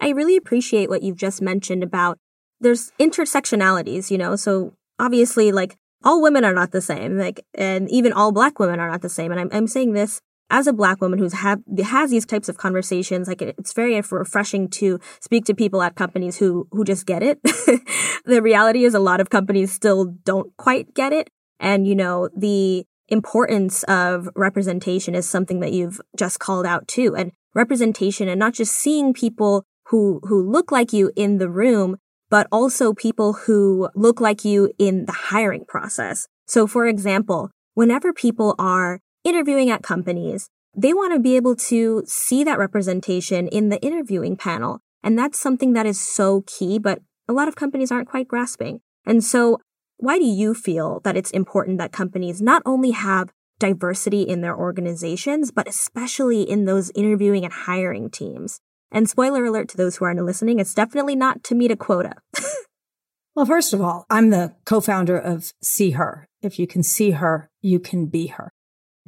I 0.00 0.10
really 0.10 0.36
appreciate 0.36 0.88
what 0.88 1.02
you've 1.02 1.16
just 1.16 1.42
mentioned 1.42 1.82
about 1.82 2.18
there's 2.60 2.92
intersectionalities, 2.98 4.10
you 4.10 4.18
know, 4.18 4.36
so 4.36 4.72
obviously 4.98 5.52
like 5.52 5.76
all 6.04 6.22
women 6.22 6.44
are 6.44 6.54
not 6.54 6.70
the 6.70 6.80
same. 6.80 7.18
Like, 7.18 7.44
and 7.54 7.90
even 7.90 8.12
all 8.12 8.30
black 8.30 8.58
women 8.58 8.78
are 8.78 8.90
not 8.90 9.02
the 9.02 9.08
same. 9.08 9.32
And 9.32 9.40
I'm, 9.40 9.48
I'm 9.52 9.66
saying 9.66 9.94
this 9.94 10.20
as 10.50 10.66
a 10.66 10.72
black 10.72 11.00
woman 11.00 11.18
who's 11.18 11.32
have 11.32 11.60
has 11.82 12.10
these 12.10 12.26
types 12.26 12.48
of 12.48 12.58
conversations. 12.58 13.26
Like, 13.26 13.42
it's 13.42 13.72
very 13.72 14.00
refreshing 14.10 14.68
to 14.70 15.00
speak 15.20 15.46
to 15.46 15.54
people 15.54 15.82
at 15.82 15.96
companies 15.96 16.36
who 16.36 16.68
who 16.70 16.84
just 16.84 17.06
get 17.06 17.22
it. 17.22 17.42
the 18.24 18.40
reality 18.42 18.84
is, 18.84 18.94
a 18.94 19.00
lot 19.00 19.20
of 19.20 19.30
companies 19.30 19.72
still 19.72 20.04
don't 20.24 20.54
quite 20.56 20.94
get 20.94 21.12
it. 21.12 21.28
And 21.58 21.86
you 21.86 21.94
know, 21.94 22.28
the 22.36 22.84
importance 23.08 23.82
of 23.84 24.28
representation 24.36 25.14
is 25.14 25.28
something 25.28 25.60
that 25.60 25.72
you've 25.72 26.00
just 26.16 26.38
called 26.38 26.66
out 26.66 26.86
too. 26.86 27.16
And 27.16 27.32
representation, 27.54 28.28
and 28.28 28.38
not 28.38 28.52
just 28.52 28.74
seeing 28.74 29.14
people 29.14 29.64
who 29.86 30.20
who 30.24 30.42
look 30.42 30.70
like 30.70 30.92
you 30.92 31.10
in 31.16 31.38
the 31.38 31.48
room, 31.48 31.96
but 32.34 32.48
also 32.50 32.92
people 32.92 33.32
who 33.32 33.88
look 33.94 34.20
like 34.20 34.44
you 34.44 34.68
in 34.76 35.06
the 35.06 35.12
hiring 35.12 35.64
process. 35.64 36.26
So 36.48 36.66
for 36.66 36.84
example, 36.84 37.52
whenever 37.74 38.12
people 38.12 38.56
are 38.58 38.98
interviewing 39.22 39.70
at 39.70 39.84
companies, 39.84 40.48
they 40.76 40.92
want 40.92 41.14
to 41.14 41.20
be 41.20 41.36
able 41.36 41.54
to 41.70 42.02
see 42.08 42.42
that 42.42 42.58
representation 42.58 43.46
in 43.46 43.68
the 43.68 43.80
interviewing 43.82 44.36
panel. 44.36 44.80
And 45.00 45.16
that's 45.16 45.38
something 45.38 45.74
that 45.74 45.86
is 45.86 46.00
so 46.00 46.42
key, 46.48 46.80
but 46.80 46.98
a 47.28 47.32
lot 47.32 47.46
of 47.46 47.54
companies 47.54 47.92
aren't 47.92 48.08
quite 48.08 48.26
grasping. 48.26 48.80
And 49.06 49.22
so 49.22 49.60
why 49.98 50.18
do 50.18 50.26
you 50.26 50.54
feel 50.54 50.98
that 51.04 51.16
it's 51.16 51.30
important 51.30 51.78
that 51.78 51.92
companies 51.92 52.42
not 52.42 52.62
only 52.66 52.90
have 52.90 53.30
diversity 53.60 54.22
in 54.22 54.40
their 54.40 54.58
organizations, 54.58 55.52
but 55.52 55.68
especially 55.68 56.42
in 56.42 56.64
those 56.64 56.90
interviewing 56.96 57.44
and 57.44 57.54
hiring 57.54 58.10
teams? 58.10 58.60
And 58.90 59.08
spoiler 59.08 59.44
alert 59.44 59.68
to 59.70 59.76
those 59.76 59.96
who 59.96 60.04
aren't 60.04 60.24
listening, 60.24 60.60
it's 60.60 60.74
definitely 60.74 61.16
not 61.16 61.42
to 61.44 61.54
meet 61.54 61.70
a 61.70 61.76
quota. 61.76 62.14
well, 63.34 63.46
first 63.46 63.72
of 63.72 63.80
all, 63.80 64.06
I'm 64.08 64.30
the 64.30 64.54
co-founder 64.64 65.18
of 65.18 65.52
See 65.62 65.90
Her. 65.90 66.28
If 66.42 66.58
you 66.58 66.66
can 66.66 66.82
see 66.82 67.12
her, 67.12 67.50
you 67.62 67.80
can 67.80 68.06
be 68.06 68.28
her. 68.28 68.52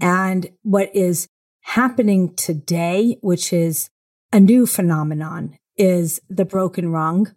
And 0.00 0.50
what 0.62 0.94
is 0.94 1.28
happening 1.60 2.34
today, 2.34 3.18
which 3.20 3.52
is 3.52 3.90
a 4.32 4.40
new 4.40 4.66
phenomenon, 4.66 5.58
is 5.76 6.20
the 6.30 6.44
broken 6.46 6.90
rung 6.90 7.34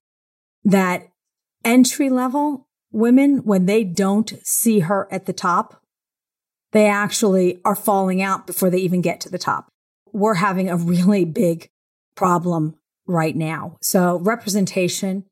that 0.64 1.10
entry 1.66 2.10
level 2.10 2.70
women, 2.92 3.44
when 3.44 3.66
they 3.66 3.84
don't 3.84 4.34
see 4.44 4.80
her 4.80 5.08
at 5.12 5.26
the 5.26 5.34
top, 5.34 5.82
they 6.72 6.88
actually 6.88 7.60
are 7.66 7.76
falling 7.76 8.22
out 8.22 8.48
before 8.48 8.70
they 8.70 8.80
even 8.80 9.02
get 9.02 9.20
to 9.22 9.30
the 9.30 9.38
top. 9.38 9.68
We're 10.12 10.36
having 10.36 10.70
a 10.70 10.78
really 10.78 11.26
big 11.26 11.70
problem 12.20 12.76
right 13.08 13.36
now. 13.36 13.78
So 13.82 14.20
representation 14.20 15.24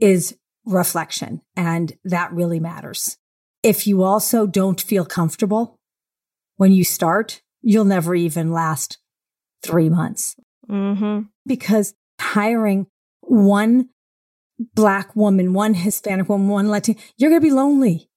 is 0.00 0.36
reflection 0.64 1.42
and 1.56 1.94
that 2.04 2.32
really 2.32 2.60
matters. 2.60 3.18
If 3.64 3.88
you 3.88 4.04
also 4.04 4.46
don't 4.46 4.80
feel 4.80 5.04
comfortable 5.04 5.80
when 6.56 6.70
you 6.70 6.84
start, 6.84 7.42
you'll 7.60 7.84
never 7.84 8.14
even 8.14 8.52
last 8.52 8.98
three 9.64 9.88
months. 9.88 10.36
Mm-hmm. 10.70 11.22
Because 11.44 11.94
hiring 12.20 12.86
one 13.22 13.88
black 14.76 15.16
woman, 15.16 15.52
one 15.52 15.74
Hispanic 15.74 16.28
woman, 16.28 16.48
one 16.48 16.68
Latin, 16.68 16.94
you're 17.16 17.30
going 17.30 17.42
to 17.42 17.48
be 17.48 17.52
lonely. 17.52 18.08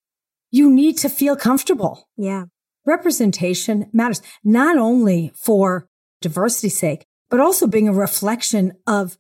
You 0.52 0.70
need 0.70 1.00
to 1.00 1.10
feel 1.10 1.36
comfortable. 1.36 2.08
Yeah. 2.18 2.46
Representation 2.86 3.90
matters 3.92 4.22
not 4.44 4.78
only 4.78 5.32
for 5.36 5.88
diversity's 6.22 6.78
sake, 6.78 7.08
but 7.32 7.40
also 7.40 7.66
being 7.66 7.88
a 7.88 7.94
reflection 7.94 8.74
of 8.86 9.18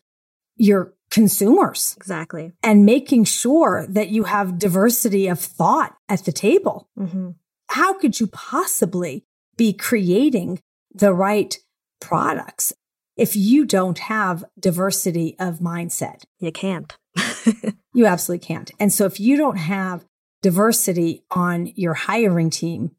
your 0.55 0.93
consumers 1.09 1.95
Exactly. 1.97 2.51
and 2.61 2.85
making 2.85 3.23
sure 3.23 3.87
that 3.89 4.09
you 4.09 4.25
have 4.25 4.59
diversity 4.59 5.27
of 5.27 5.39
thought 5.39 5.95
at 6.07 6.25
the 6.25 6.31
table. 6.31 6.87
Mm-hmm. 6.97 7.31
How 7.69 7.93
could 7.93 8.19
you 8.19 8.27
possibly 8.27 9.25
be 9.57 9.73
creating 9.73 10.61
the 10.93 11.13
right 11.13 11.57
products 11.99 12.71
if 13.17 13.35
you 13.35 13.65
don't 13.65 13.97
have 13.99 14.45
diversity 14.59 15.35
of 15.39 15.59
mindset? 15.59 16.23
You 16.39 16.51
can't. 16.51 16.95
You 17.93 18.05
absolutely 18.05 18.45
can't. 18.45 18.71
And 18.79 18.91
so 18.93 19.05
if 19.05 19.19
you 19.19 19.35
don't 19.35 19.57
have 19.57 20.05
diversity 20.41 21.23
on 21.29 21.67
your 21.75 21.93
hiring 21.93 22.49
team, 22.49 22.91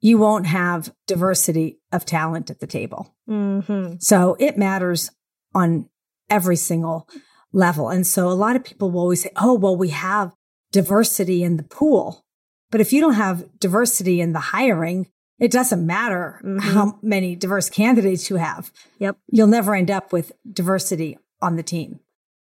you 0.00 0.18
won't 0.18 0.46
have 0.46 0.92
diversity 1.06 1.78
of 1.92 2.04
talent 2.04 2.50
at 2.50 2.60
the 2.60 2.66
table. 2.66 3.14
mm-hmm. 3.28 3.94
So 4.00 4.36
it 4.38 4.56
matters 4.58 5.10
on 5.54 5.88
every 6.30 6.56
single 6.56 7.08
level. 7.52 7.88
And 7.88 8.06
so 8.06 8.28
a 8.28 8.34
lot 8.34 8.56
of 8.56 8.64
people 8.64 8.90
will 8.90 9.00
always 9.00 9.22
say, 9.22 9.30
Oh, 9.36 9.54
well, 9.54 9.76
we 9.76 9.88
have 9.88 10.34
diversity 10.72 11.42
in 11.42 11.56
the 11.56 11.62
pool. 11.62 12.24
But 12.70 12.80
if 12.82 12.92
you 12.92 13.00
don't 13.00 13.14
have 13.14 13.48
diversity 13.58 14.20
in 14.20 14.32
the 14.34 14.38
hiring, 14.40 15.08
it 15.38 15.50
doesn't 15.50 15.86
matter 15.86 16.40
Mhm. 16.44 16.60
how 16.60 16.98
many 17.02 17.34
diverse 17.34 17.70
candidates 17.70 18.28
you 18.28 18.36
have. 18.36 18.70
Yep. 18.98 19.16
You'll 19.28 19.46
never 19.46 19.74
end 19.74 19.90
up 19.90 20.12
with 20.12 20.32
diversity 20.50 21.16
on 21.40 21.56
the 21.56 21.62
team. 21.62 22.00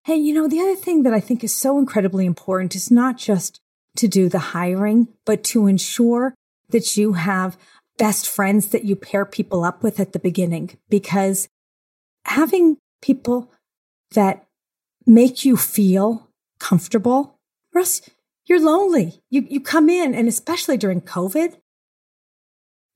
Hey, 0.05 0.15
you 0.15 0.33
know, 0.33 0.48
the 0.48 0.60
other 0.62 0.75
thing 0.75 1.03
that 1.03 1.13
I 1.13 1.19
think 1.19 1.43
is 1.43 1.53
so 1.55 1.77
incredibly 1.77 2.25
important 2.25 2.75
is 2.75 2.89
not 2.91 3.17
just 3.17 3.60
to 3.98 4.07
do 4.07 4.29
the 4.29 4.39
hiring, 4.39 5.07
but 5.25 5.43
to 5.45 5.67
ensure 5.67 6.33
that 6.70 6.98
you 6.98 7.13
have 7.13 7.58
best 7.98 8.27
friends 8.27 8.67
that 8.67 8.86
you 8.86 8.96
pair 8.96 9.25
people 9.25 9.63
up 9.63 9.84
with 9.84 10.00
at 10.00 10.13
the 10.13 10.20
beginning 10.20 10.77
because 10.89 11.48
having 12.25 12.77
people 13.01 13.51
that 14.12 14.46
make 15.05 15.43
you 15.43 15.58
feel 15.58 16.29
comfortable, 16.60 17.38
or 17.74 17.79
else 17.79 18.01
you're 18.46 18.62
lonely. 18.62 19.22
You, 19.29 19.46
you 19.50 19.60
come 19.60 19.89
in, 19.89 20.13
and 20.13 20.27
especially 20.27 20.77
during 20.77 21.01
COVID, 21.01 21.58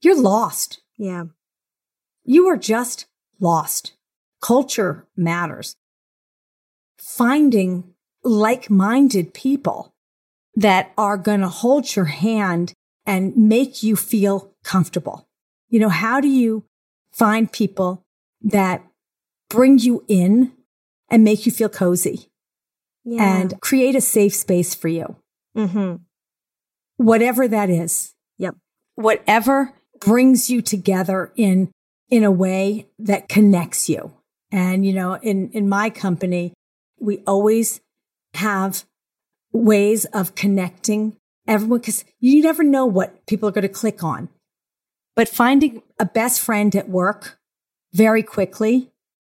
you're 0.02 0.20
lost. 0.20 0.80
Yeah. 0.96 1.24
You 2.24 2.46
are 2.48 2.56
just 2.56 3.06
lost. 3.40 3.92
Culture 4.40 5.06
matters. 5.16 5.74
Finding 6.98 7.94
like 8.22 8.70
minded 8.70 9.34
people 9.34 9.92
that 10.54 10.92
are 10.98 11.16
going 11.16 11.40
to 11.40 11.48
hold 11.48 11.94
your 11.94 12.06
hand 12.06 12.72
and 13.08 13.34
make 13.36 13.82
you 13.82 13.96
feel 13.96 14.52
comfortable. 14.62 15.26
You 15.70 15.80
know, 15.80 15.88
how 15.88 16.20
do 16.20 16.28
you 16.28 16.64
find 17.10 17.50
people 17.50 18.04
that 18.42 18.84
bring 19.48 19.78
you 19.78 20.04
in 20.08 20.52
and 21.10 21.24
make 21.24 21.46
you 21.46 21.50
feel 21.52 21.70
cozy 21.70 22.28
Yeah. 23.04 23.24
and 23.40 23.60
create 23.62 23.96
a 23.96 24.00
safe 24.00 24.34
space 24.34 24.74
for 24.74 24.88
you? 24.88 25.16
mm-hmm. 25.56 25.96
whatever 26.98 27.48
that 27.48 27.70
is. 27.70 28.14
Yep. 28.36 28.54
Whatever 28.94 29.74
brings 30.00 30.50
you 30.50 30.60
together 30.62 31.32
in 31.34 31.70
in 32.10 32.22
a 32.24 32.30
way 32.30 32.86
that 32.98 33.28
connects 33.28 33.88
you. 33.88 34.12
And 34.52 34.84
you 34.86 34.92
know, 34.92 35.14
in 35.14 35.50
in 35.50 35.68
my 35.68 35.90
company, 35.90 36.52
we 37.00 37.18
always 37.26 37.80
have 38.34 38.84
ways 39.52 40.04
of 40.06 40.34
connecting 40.34 41.16
everyone 41.48 41.80
cuz 41.80 42.04
you 42.20 42.42
never 42.42 42.62
know 42.62 42.86
what 42.86 43.26
people 43.26 43.48
are 43.48 43.52
going 43.52 43.62
to 43.62 43.68
click 43.68 44.04
on. 44.04 44.28
But 45.16 45.28
finding 45.28 45.82
a 45.98 46.04
best 46.04 46.40
friend 46.40 46.74
at 46.76 46.88
work 46.88 47.38
very 47.92 48.22
quickly 48.22 48.92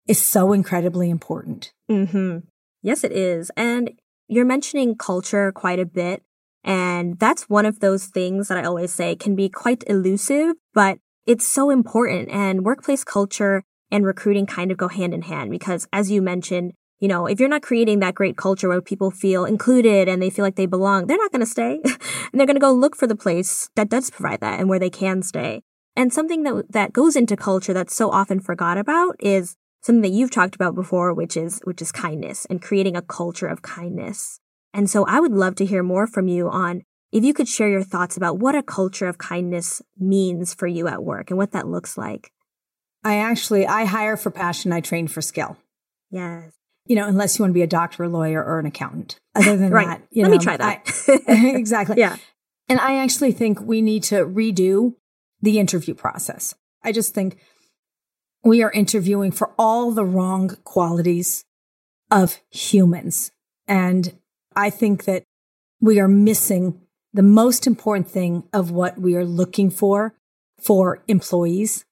is 0.06 0.20
so 0.20 0.52
incredibly 0.52 1.08
important. 1.08 1.72
Mm-hmm. 1.90 2.38
Yes, 2.82 3.04
it 3.04 3.12
is. 3.12 3.50
And 3.56 3.92
you're 4.28 4.44
mentioning 4.44 4.96
culture 4.96 5.52
quite 5.52 5.78
a 5.78 5.86
bit. 5.86 6.22
And 6.62 7.18
that's 7.18 7.48
one 7.48 7.64
of 7.64 7.80
those 7.80 8.06
things 8.06 8.48
that 8.48 8.58
I 8.58 8.64
always 8.64 8.92
say 8.92 9.16
can 9.16 9.34
be 9.34 9.48
quite 9.48 9.82
elusive, 9.86 10.54
but 10.74 10.98
it's 11.26 11.46
so 11.46 11.70
important. 11.70 12.28
And 12.28 12.64
workplace 12.64 13.04
culture 13.04 13.62
and 13.90 14.04
recruiting 14.04 14.46
kind 14.46 14.70
of 14.70 14.78
go 14.78 14.88
hand 14.88 15.14
in 15.14 15.22
hand 15.22 15.50
because 15.50 15.88
as 15.92 16.10
you 16.10 16.22
mentioned, 16.22 16.72
you 17.00 17.08
know, 17.08 17.26
if 17.26 17.40
you're 17.40 17.48
not 17.48 17.62
creating 17.62 18.00
that 18.00 18.14
great 18.14 18.36
culture 18.36 18.68
where 18.68 18.82
people 18.82 19.10
feel 19.10 19.46
included 19.46 20.06
and 20.06 20.22
they 20.22 20.30
feel 20.30 20.44
like 20.44 20.56
they 20.56 20.66
belong, 20.66 21.06
they're 21.06 21.16
not 21.16 21.32
going 21.32 21.40
to 21.40 21.46
stay. 21.46 21.80
and 21.84 22.38
they're 22.38 22.46
going 22.46 22.56
to 22.56 22.60
go 22.60 22.72
look 22.72 22.94
for 22.94 23.06
the 23.06 23.16
place 23.16 23.70
that 23.74 23.88
does 23.88 24.10
provide 24.10 24.40
that 24.40 24.60
and 24.60 24.68
where 24.68 24.78
they 24.78 24.90
can 24.90 25.22
stay. 25.22 25.62
And 25.96 26.12
something 26.12 26.42
that, 26.44 26.66
that 26.70 26.92
goes 26.92 27.16
into 27.16 27.36
culture 27.36 27.72
that's 27.72 27.94
so 27.94 28.10
often 28.10 28.38
forgot 28.38 28.78
about 28.78 29.16
is 29.18 29.56
something 29.82 30.02
that 30.02 30.16
you've 30.16 30.30
talked 30.30 30.54
about 30.54 30.74
before, 30.74 31.12
which 31.14 31.36
is, 31.36 31.60
which 31.64 31.80
is 31.80 31.90
kindness 31.90 32.46
and 32.50 32.62
creating 32.62 32.96
a 32.96 33.02
culture 33.02 33.46
of 33.46 33.62
kindness. 33.62 34.38
And 34.74 34.88
so 34.88 35.04
I 35.06 35.20
would 35.20 35.32
love 35.32 35.56
to 35.56 35.66
hear 35.66 35.82
more 35.82 36.06
from 36.06 36.28
you 36.28 36.48
on 36.48 36.82
if 37.12 37.24
you 37.24 37.34
could 37.34 37.48
share 37.48 37.68
your 37.68 37.82
thoughts 37.82 38.16
about 38.16 38.38
what 38.38 38.54
a 38.54 38.62
culture 38.62 39.06
of 39.06 39.18
kindness 39.18 39.82
means 39.98 40.54
for 40.54 40.66
you 40.66 40.86
at 40.86 41.02
work 41.02 41.30
and 41.30 41.38
what 41.38 41.52
that 41.52 41.66
looks 41.66 41.98
like. 41.98 42.30
I 43.02 43.16
actually 43.16 43.66
I 43.66 43.86
hire 43.86 44.16
for 44.18 44.30
passion, 44.30 44.72
I 44.72 44.80
train 44.80 45.08
for 45.08 45.22
skill. 45.22 45.56
Yes. 46.10 46.59
You 46.90 46.96
know, 46.96 47.06
unless 47.06 47.38
you 47.38 47.44
want 47.44 47.50
to 47.50 47.54
be 47.54 47.62
a 47.62 47.68
doctor, 47.68 48.02
a 48.02 48.08
lawyer, 48.08 48.42
or 48.44 48.58
an 48.58 48.66
accountant. 48.66 49.20
Other 49.36 49.56
than 49.56 49.70
Right. 49.80 49.86
that, 49.86 50.02
you 50.10 50.24
Let 50.24 50.30
know, 50.32 50.38
me 50.38 50.42
try 50.42 50.56
that. 50.56 50.90
I- 51.28 51.52
exactly. 51.56 51.98
yeah. 51.98 52.16
And 52.68 52.80
I 52.80 52.96
actually 52.96 53.30
think 53.30 53.60
we 53.60 53.80
need 53.80 54.02
to 54.04 54.26
redo 54.26 54.94
the 55.40 55.60
interview 55.60 55.94
process. 55.94 56.52
I 56.82 56.90
just 56.90 57.14
think 57.14 57.38
we 58.42 58.60
are 58.64 58.72
interviewing 58.72 59.30
for 59.30 59.52
all 59.56 59.92
the 59.92 60.04
wrong 60.04 60.56
qualities 60.64 61.44
of 62.10 62.38
humans. 62.50 63.30
And 63.68 64.18
I 64.56 64.68
think 64.68 65.04
that 65.04 65.22
we 65.80 66.00
are 66.00 66.08
missing 66.08 66.80
the 67.12 67.22
most 67.22 67.68
important 67.68 68.08
thing 68.08 68.42
of 68.52 68.72
what 68.72 68.98
we 68.98 69.14
are 69.14 69.24
looking 69.24 69.70
for 69.70 70.16
for 70.60 71.04
employees. 71.06 71.84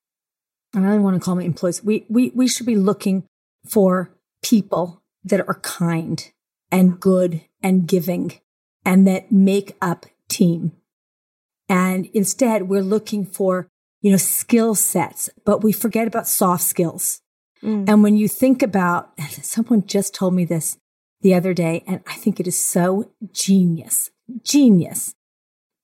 And 0.74 0.84
I 0.84 0.90
don't 0.90 1.04
want 1.04 1.14
to 1.14 1.20
call 1.20 1.36
them 1.36 1.44
employees. 1.44 1.84
We, 1.84 2.04
we, 2.08 2.32
we 2.34 2.48
should 2.48 2.66
be 2.66 2.74
looking 2.74 3.22
for 3.64 4.10
people 4.48 5.02
that 5.24 5.40
are 5.40 5.60
kind 5.60 6.30
and 6.70 7.00
good 7.00 7.42
and 7.62 7.86
giving 7.86 8.32
and 8.84 9.06
that 9.06 9.30
make 9.32 9.76
up 9.82 10.06
team. 10.28 10.72
And 11.68 12.06
instead, 12.14 12.68
we're 12.68 12.82
looking 12.82 13.26
for, 13.26 13.68
you 14.00 14.10
know, 14.10 14.16
skill 14.16 14.74
sets, 14.74 15.28
but 15.44 15.62
we 15.62 15.72
forget 15.72 16.06
about 16.06 16.26
soft 16.26 16.62
skills. 16.62 17.20
Mm. 17.62 17.88
And 17.88 18.02
when 18.02 18.16
you 18.16 18.28
think 18.28 18.62
about, 18.62 19.12
someone 19.42 19.86
just 19.86 20.14
told 20.14 20.34
me 20.34 20.44
this 20.44 20.78
the 21.20 21.34
other 21.34 21.52
day, 21.52 21.82
and 21.86 22.00
I 22.06 22.14
think 22.14 22.40
it 22.40 22.46
is 22.46 22.58
so 22.58 23.10
genius, 23.32 24.10
genius. 24.44 25.14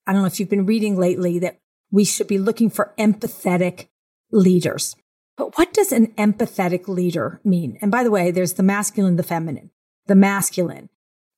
I 0.07 0.13
don't 0.13 0.23
know 0.23 0.27
if 0.27 0.39
you've 0.39 0.49
been 0.49 0.67
reading 0.67 0.97
lately 0.97 1.39
that 1.41 1.59
we 1.91 2.05
should 2.05 2.29
be 2.29 2.39
looking 2.39 2.71
for 2.71 2.95
empathetic 2.99 3.89
leaders. 4.31 4.97
But 5.37 5.59
what 5.59 5.73
does 5.73 5.93
an 5.93 6.09
empathetic 6.19 6.87
leader 6.87 7.41
mean? 7.45 7.79
And 7.83 7.91
by 7.91 8.05
the 8.05 8.11
way, 8.11 8.31
there's 8.31 8.55
the 8.55 8.63
masculine, 8.63 9.17
the 9.17 9.23
feminine, 9.23 9.71
the 10.07 10.15
masculine, 10.15 10.91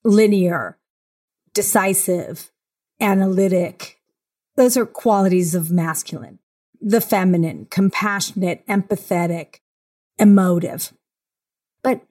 linear, 0.05 0.79
decisive, 1.55 2.51
analytic. 3.01 3.99
Those 4.57 4.77
are 4.77 4.87
qualities 4.87 5.55
of 5.55 5.71
masculine. 5.71 6.39
The 6.81 7.01
feminine, 7.01 7.67
compassionate, 7.71 8.67
empathetic, 8.67 9.61
emotive. 10.19 10.93
But 11.83 12.03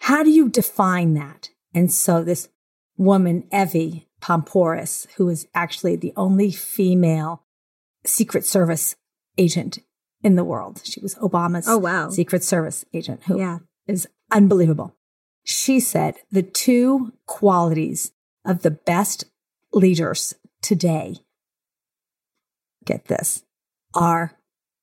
how 0.00 0.22
do 0.22 0.30
you 0.30 0.48
define 0.48 1.14
that? 1.14 1.50
And 1.74 1.92
so 1.92 2.24
this 2.24 2.48
woman, 2.96 3.44
Evy 3.52 4.06
Poumpouras, 4.22 5.06
who 5.16 5.28
is 5.28 5.46
actually 5.54 5.96
the 5.96 6.14
only 6.16 6.50
female 6.50 7.42
Secret 8.06 8.46
Service 8.46 8.96
agent 9.36 9.78
in 10.24 10.34
the 10.34 10.42
world. 10.42 10.80
She 10.82 11.00
was 11.00 11.14
Obama's 11.16 11.68
oh, 11.68 11.78
wow. 11.78 12.08
Secret 12.08 12.42
Service 12.42 12.84
agent, 12.92 13.22
who 13.24 13.38
yeah. 13.38 13.58
is 13.86 14.08
unbelievable. 14.32 14.96
She 15.44 15.78
said 15.78 16.16
the 16.32 16.42
two 16.42 17.12
qualities 17.26 18.12
of 18.44 18.62
the 18.62 18.70
best 18.70 19.26
leaders 19.72 20.34
today, 20.62 21.18
get 22.84 23.04
this, 23.04 23.44
are 23.94 24.32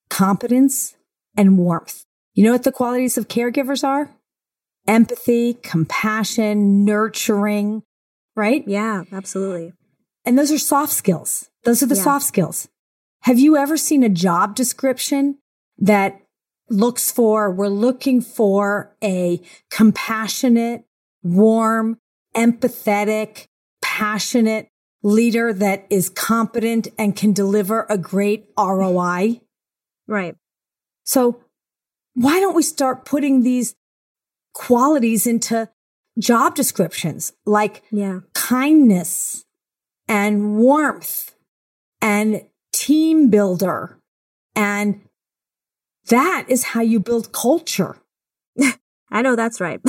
competence 0.10 0.95
and 1.36 1.58
warmth. 1.58 2.06
You 2.36 2.43
know 2.45 2.51
what 2.51 2.63
the 2.63 2.71
qualities 2.71 3.17
of 3.17 3.27
caregivers 3.27 3.84
are? 3.84 4.12
Empathy, 4.88 5.56
compassion, 5.56 6.86
nurturing, 6.86 7.84
right? 8.36 8.63
Yeah, 8.67 9.04
absolutely. 9.12 9.73
And 10.23 10.38
those 10.38 10.51
are 10.51 10.60
soft 10.60 10.93
skills. 10.93 11.49
Those 11.63 11.82
are 11.82 11.88
the 11.88 11.95
yeah. 11.95 12.04
soft 12.04 12.25
skills. 12.25 12.67
Have 13.21 13.38
you 13.38 13.55
ever 13.55 13.77
seen 13.77 14.03
a 14.03 14.10
job 14.10 14.55
description 14.55 15.38
that 15.77 16.21
looks 16.69 17.12
for, 17.12 17.51
we're 17.51 17.67
looking 17.67 18.21
for 18.21 18.95
a 19.03 19.41
compassionate, 19.69 20.86
warm, 21.21 21.97
empathetic, 22.36 23.47
passionate 23.81 24.69
leader 25.03 25.53
that 25.53 25.86
is 25.89 26.10
competent 26.10 26.88
and 26.97 27.15
can 27.15 27.34
deliver 27.34 27.86
a 27.89 27.97
great 27.97 28.45
ROI? 28.57 29.41
Right. 30.07 30.36
So 31.03 31.43
why 32.13 32.39
don't 32.39 32.55
we 32.55 32.63
start 32.63 33.05
putting 33.05 33.43
these 33.43 33.75
qualities 34.53 35.27
into 35.27 35.69
job 36.19 36.55
descriptions 36.55 37.34
like 37.45 37.84
yeah. 37.91 38.19
kindness 38.34 39.45
and 40.07 40.57
warmth 40.57 41.36
and 42.01 42.43
team 42.71 43.29
builder. 43.29 43.97
And 44.55 45.01
that 46.10 46.45
is 46.47 46.63
how 46.63 46.81
you 46.81 46.99
build 46.99 47.31
culture. 47.31 47.97
I 49.12 49.21
know 49.21 49.36
that's 49.36 49.62
right. 49.62 49.79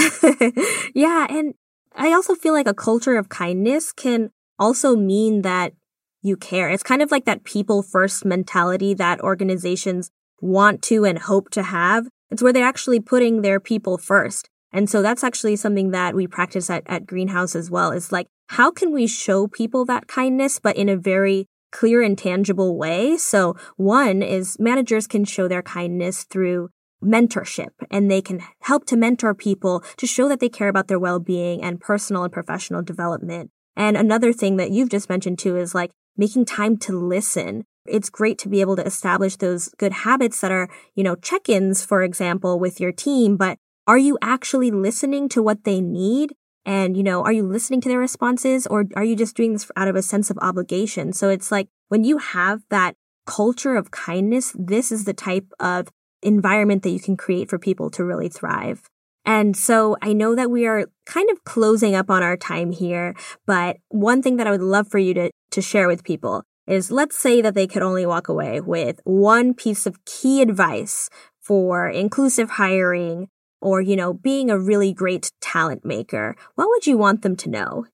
yeah. 0.95 1.27
And 1.29 1.55
I 1.95 2.13
also 2.13 2.35
feel 2.35 2.53
like 2.53 2.69
a 2.69 2.75
culture 2.75 3.17
of 3.17 3.29
kindness 3.29 3.93
can 3.93 4.31
also 4.59 4.97
mean 4.97 5.43
that 5.43 5.75
you 6.23 6.37
care. 6.37 6.71
It's 6.71 6.83
kind 6.83 7.03
of 7.03 7.11
like 7.11 7.25
that 7.25 7.45
people 7.45 7.83
first 7.83 8.25
mentality 8.25 8.95
that 8.95 9.21
organizations 9.21 10.11
want 10.41 10.83
to 10.83 11.05
and 11.05 11.19
hope 11.19 11.51
to 11.51 11.63
have. 11.63 12.09
It's 12.31 12.43
where 12.43 12.53
they're 12.53 12.65
actually 12.65 13.01
putting 13.01 13.43
their 13.43 13.61
people 13.61 13.99
first. 13.99 14.49
And 14.73 14.89
so 14.89 15.03
that's 15.03 15.23
actually 15.23 15.57
something 15.57 15.91
that 15.91 16.15
we 16.15 16.27
practice 16.27 16.71
at, 16.71 16.83
at 16.87 17.07
Greenhouse 17.07 17.55
as 17.55 17.71
well. 17.71 17.93
Is 17.93 18.11
like, 18.11 18.29
how 18.49 18.71
can 18.71 18.93
we 18.93 19.07
show 19.07 19.47
people 19.47 19.85
that 19.85 20.09
kindness, 20.09 20.59
but 20.59 20.77
in 20.77 20.89
a 20.89 20.97
very 20.97 21.47
clear 21.73 22.03
and 22.03 22.17
tangible 22.17 22.77
way? 22.77 23.17
So 23.17 23.57
one 23.77 24.23
is 24.23 24.59
managers 24.61 25.07
can 25.07 25.25
show 25.25 25.49
their 25.49 25.63
kindness 25.63 26.25
through 26.25 26.69
mentorship 27.03 27.71
and 27.91 28.09
they 28.09 28.23
can 28.23 28.41
help 28.61 28.87
to 28.87 28.97
mentor 28.97 29.35
people 29.35 29.83
to 29.97 30.07
show 30.07 30.29
that 30.29 30.39
they 30.39 30.49
care 30.49 30.69
about 30.69 30.87
their 30.87 31.01
well-being 31.01 31.63
and 31.63 31.81
personal 31.81 32.23
and 32.23 32.33
professional 32.33 32.83
development. 32.83 33.51
And 33.75 33.97
another 33.97 34.33
thing 34.33 34.57
that 34.59 34.71
you've 34.71 34.91
just 34.91 35.09
mentioned 35.09 35.39
too 35.39 35.57
is 35.57 35.75
like 35.75 35.91
making 36.17 36.45
time 36.45 36.77
to 36.77 36.93
listen. 36.93 37.65
It's 37.87 38.11
great 38.11 38.39
to 38.39 38.49
be 38.49 38.61
able 38.61 38.77
to 38.77 38.87
establish 38.87 39.37
those 39.37 39.71
good 39.79 39.93
habits 39.93 40.41
that 40.43 40.53
are, 40.53 40.69
you 40.95 41.03
know, 41.03 41.17
check-ins, 41.17 41.85
for 41.85 42.03
example, 42.03 42.61
with 42.61 42.79
your 42.79 42.93
team, 42.93 43.37
but 43.37 43.59
are 43.89 43.99
you 43.99 44.17
actually 44.23 44.71
listening 44.71 45.29
to 45.31 45.43
what 45.43 45.65
they 45.65 45.81
need? 45.81 46.35
And, 46.65 46.97
you 46.97 47.03
know, 47.03 47.25
are 47.25 47.33
you 47.33 47.43
listening 47.43 47.81
to 47.83 47.89
their 47.89 47.99
responses 47.99 48.67
or 48.67 48.85
are 48.95 49.05
you 49.05 49.17
just 49.17 49.37
doing 49.37 49.53
this 49.53 49.71
out 49.77 49.89
of 49.89 49.97
a 49.97 50.03
sense 50.03 50.31
of 50.31 50.39
obligation? 50.41 51.13
So 51.13 51.29
it's 51.29 51.51
like 51.51 51.69
when 51.89 52.05
you 52.05 52.19
have 52.19 52.63
that 52.71 52.95
culture 53.27 53.77
of 53.77 53.91
kindness, 53.91 54.55
this 54.59 54.93
is 54.93 55.05
the 55.05 55.13
type 55.13 55.47
of 55.59 55.89
environment 56.23 56.83
that 56.83 56.91
you 56.91 57.01
can 57.01 57.17
create 57.17 57.51
for 57.51 57.59
people 57.59 57.91
to 57.91 58.05
really 58.05 58.29
thrive. 58.29 58.83
And 59.25 59.57
so 59.57 59.97
I 60.03 60.13
know 60.13 60.35
that 60.35 60.51
we 60.51 60.67
are 60.67 60.87
kind 61.07 61.31
of 61.31 61.45
closing 61.45 61.95
up 61.95 62.11
on 62.11 62.23
our 62.23 62.37
time 62.37 62.73
here, 62.73 63.15
but 63.47 63.77
one 63.89 64.23
thing 64.23 64.37
that 64.37 64.47
I 64.47 64.51
would 64.51 64.63
love 64.63 64.89
for 64.89 64.99
you 64.99 65.15
to, 65.15 65.31
to 65.53 65.63
share 65.63 65.87
with 65.87 66.05
people 66.05 66.43
is 66.67 66.91
let's 66.91 67.19
say 67.19 67.41
that 67.41 67.55
they 67.55 67.67
could 67.67 67.83
only 67.83 68.07
walk 68.07 68.29
away 68.29 68.61
with 68.61 69.01
one 69.05 69.55
piece 69.55 69.87
of 69.87 70.05
key 70.05 70.43
advice 70.43 71.09
for 71.41 71.89
inclusive 71.89 72.51
hiring 72.51 73.29
or, 73.63 73.81
you 73.81 73.97
know, 73.97 74.13
being 74.13 74.51
a 74.51 74.59
really 74.59 74.93
great 74.93 75.31
talent 75.41 75.85
maker, 75.85 76.37
what 76.57 76.69
would 76.69 76.87
you 76.87 76.99
want 76.99 77.23
them 77.23 77.37
to 77.37 77.49
know? 77.49 77.87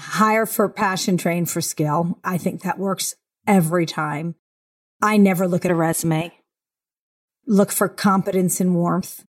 Hire 0.00 0.46
for 0.46 0.68
passion, 0.68 1.16
train 1.16 1.46
for 1.46 1.60
skill. 1.60 2.18
I 2.24 2.38
think 2.38 2.62
that 2.62 2.78
works 2.78 3.14
every 3.46 3.86
time. 3.86 4.34
I 5.00 5.18
never 5.18 5.46
look 5.46 5.64
at 5.64 5.70
a 5.70 5.74
resume. 5.74 6.32
Look 7.46 7.70
for 7.70 7.88
competence 7.88 8.60
and 8.60 8.74
warmth. 8.74 9.24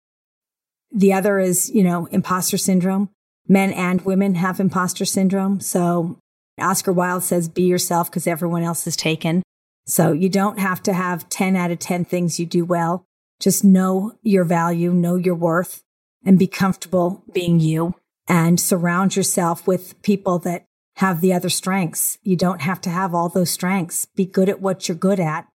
The 0.93 1.13
other 1.13 1.39
is, 1.39 1.71
you 1.71 1.85
know, 1.85 2.07
imposter 2.07 2.59
syndrome. 2.59 3.11
Men 3.47 3.73
and 3.73 4.03
women 4.03 4.35
have 4.35 4.61
imposter 4.61 5.05
syndrome. 5.05 5.61
So 5.61 6.19
Oscar 6.61 6.93
Wilde 6.93 7.23
says, 7.23 7.49
be 7.49 7.63
yourself 7.63 8.11
because 8.11 8.27
everyone 8.27 8.65
else 8.65 8.87
is 8.87 8.97
taken. 8.97 9.43
So 9.87 10.13
you 10.13 10.29
don't 10.29 10.59
have 10.59 10.83
to 10.85 10.93
have 10.93 11.29
10 11.29 11.57
out 11.57 11.71
of 11.71 11.79
10 11.79 12.05
things 12.05 12.39
you 12.41 12.47
do 12.47 12.65
well. 12.65 13.05
Just 13.41 13.65
know 13.65 14.13
your 14.23 14.45
value, 14.45 14.93
know 14.93 15.17
your 15.17 15.35
worth, 15.35 15.83
and 16.25 16.39
be 16.39 16.47
comfortable 16.47 17.25
being 17.33 17.59
you 17.59 17.95
and 18.29 18.61
surround 18.61 19.17
yourself 19.17 19.67
with 19.67 20.01
people 20.03 20.39
that 20.41 20.67
have 20.97 21.21
the 21.21 21.33
other 21.33 21.49
strengths. 21.49 22.19
You 22.23 22.37
don't 22.37 22.61
have 22.61 22.81
to 22.83 22.91
have 22.91 23.15
all 23.15 23.29
those 23.29 23.51
strengths. 23.51 24.05
Be 24.05 24.27
good 24.27 24.49
at 24.49 24.61
what 24.61 24.89
you're 24.89 24.97
good 24.97 25.19
at 25.19 25.49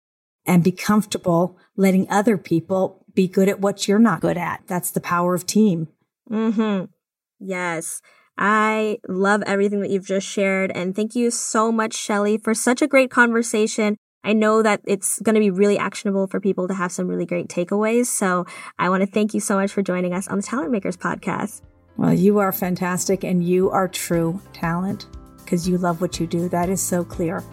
and 0.47 0.65
be 0.65 0.73
comfortable 0.73 1.59
letting 1.77 2.09
other 2.09 2.39
people 2.39 3.05
be 3.15 3.29
good 3.29 3.49
at 3.49 3.61
what 3.61 3.87
you're 3.87 3.99
not 3.99 4.21
good 4.21 4.39
at. 4.39 4.63
That's 4.67 4.91
the 4.91 5.01
power 5.01 5.35
of 5.35 5.47
team. 5.47 5.89
Mhm. 6.31 6.89
Yes. 7.39 8.01
I 8.37 8.99
love 9.07 9.43
everything 9.47 9.81
that 9.81 9.91
you've 9.91 10.07
just 10.07 10.27
shared 10.27 10.73
and 10.75 10.97
thank 10.97 11.15
you 11.15 11.31
so 11.31 11.71
much 11.71 11.95
Shelley 11.95 12.39
for 12.39 12.55
such 12.55 12.83
a 12.83 12.89
great 12.89 13.11
conversation. 13.11 13.97
I 14.25 14.33
know 14.33 14.63
that 14.63 14.81
it's 14.85 15.21
going 15.21 15.35
to 15.35 15.41
be 15.41 15.51
really 15.51 15.79
actionable 15.79 16.27
for 16.27 16.41
people 16.41 16.67
to 16.69 16.75
have 16.75 16.91
some 16.91 17.07
really 17.07 17.27
great 17.27 17.49
takeaways. 17.49 18.07
So 18.07 18.47
I 18.79 18.89
want 18.89 19.03
to 19.03 19.07
thank 19.07 19.35
you 19.35 19.41
so 19.41 19.55
much 19.57 19.71
for 19.71 19.83
joining 19.83 20.15
us 20.15 20.27
on 20.27 20.39
the 20.39 20.43
Talent 20.43 20.71
Makers 20.71 20.97
podcast. 20.97 21.61
Well, 21.97 22.15
you 22.15 22.39
are 22.39 22.51
fantastic 22.51 23.23
and 23.23 23.45
you 23.45 23.71
are 23.71 23.87
true 23.87 24.41
talent 24.53 25.07
because 25.39 25.69
you 25.69 25.79
love 25.79 26.01
what 26.01 26.19
you 26.19 26.27
do. 26.27 26.49
That 26.49 26.69
is 26.69 26.83
so 26.83 27.05
clear. 27.05 27.45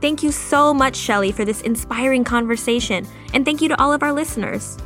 Thank 0.00 0.22
you 0.22 0.30
so 0.30 0.72
much, 0.72 0.94
Shelley, 0.94 1.32
for 1.32 1.44
this 1.44 1.62
inspiring 1.62 2.22
conversation. 2.22 3.06
And 3.34 3.44
thank 3.44 3.60
you 3.60 3.68
to 3.68 3.82
all 3.82 3.92
of 3.92 4.02
our 4.04 4.12
listeners. 4.12 4.78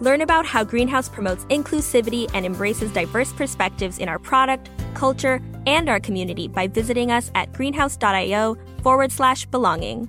Learn 0.00 0.20
about 0.20 0.46
how 0.46 0.62
Greenhouse 0.62 1.08
promotes 1.08 1.44
inclusivity 1.46 2.30
and 2.32 2.46
embraces 2.46 2.92
diverse 2.92 3.32
perspectives 3.32 3.98
in 3.98 4.08
our 4.08 4.20
product, 4.20 4.70
culture, 4.94 5.42
and 5.68 5.88
our 5.88 6.00
community 6.00 6.48
by 6.48 6.66
visiting 6.66 7.12
us 7.12 7.30
at 7.34 7.52
greenhouse.io 7.52 8.56
forward 8.82 9.12
slash 9.12 9.44
belonging. 9.46 10.08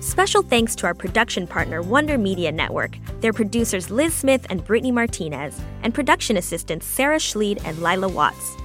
Special 0.00 0.42
thanks 0.42 0.74
to 0.76 0.86
our 0.86 0.94
production 0.94 1.46
partner, 1.46 1.82
Wonder 1.82 2.16
Media 2.16 2.50
Network, 2.50 2.96
their 3.20 3.34
producers 3.34 3.90
Liz 3.90 4.14
Smith 4.14 4.46
and 4.48 4.64
Brittany 4.64 4.90
Martinez, 4.90 5.60
and 5.82 5.92
production 5.92 6.38
assistants 6.38 6.86
Sarah 6.86 7.18
Schleid 7.18 7.60
and 7.66 7.82
Lila 7.82 8.08
Watts. 8.08 8.56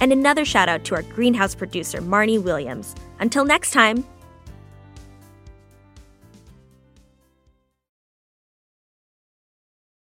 And 0.00 0.10
another 0.10 0.46
shout 0.46 0.70
out 0.70 0.84
to 0.84 0.94
our 0.94 1.02
greenhouse 1.02 1.54
producer, 1.54 2.00
Marnie 2.00 2.42
Williams. 2.42 2.94
Until 3.20 3.44
next 3.44 3.72
time, 3.72 4.06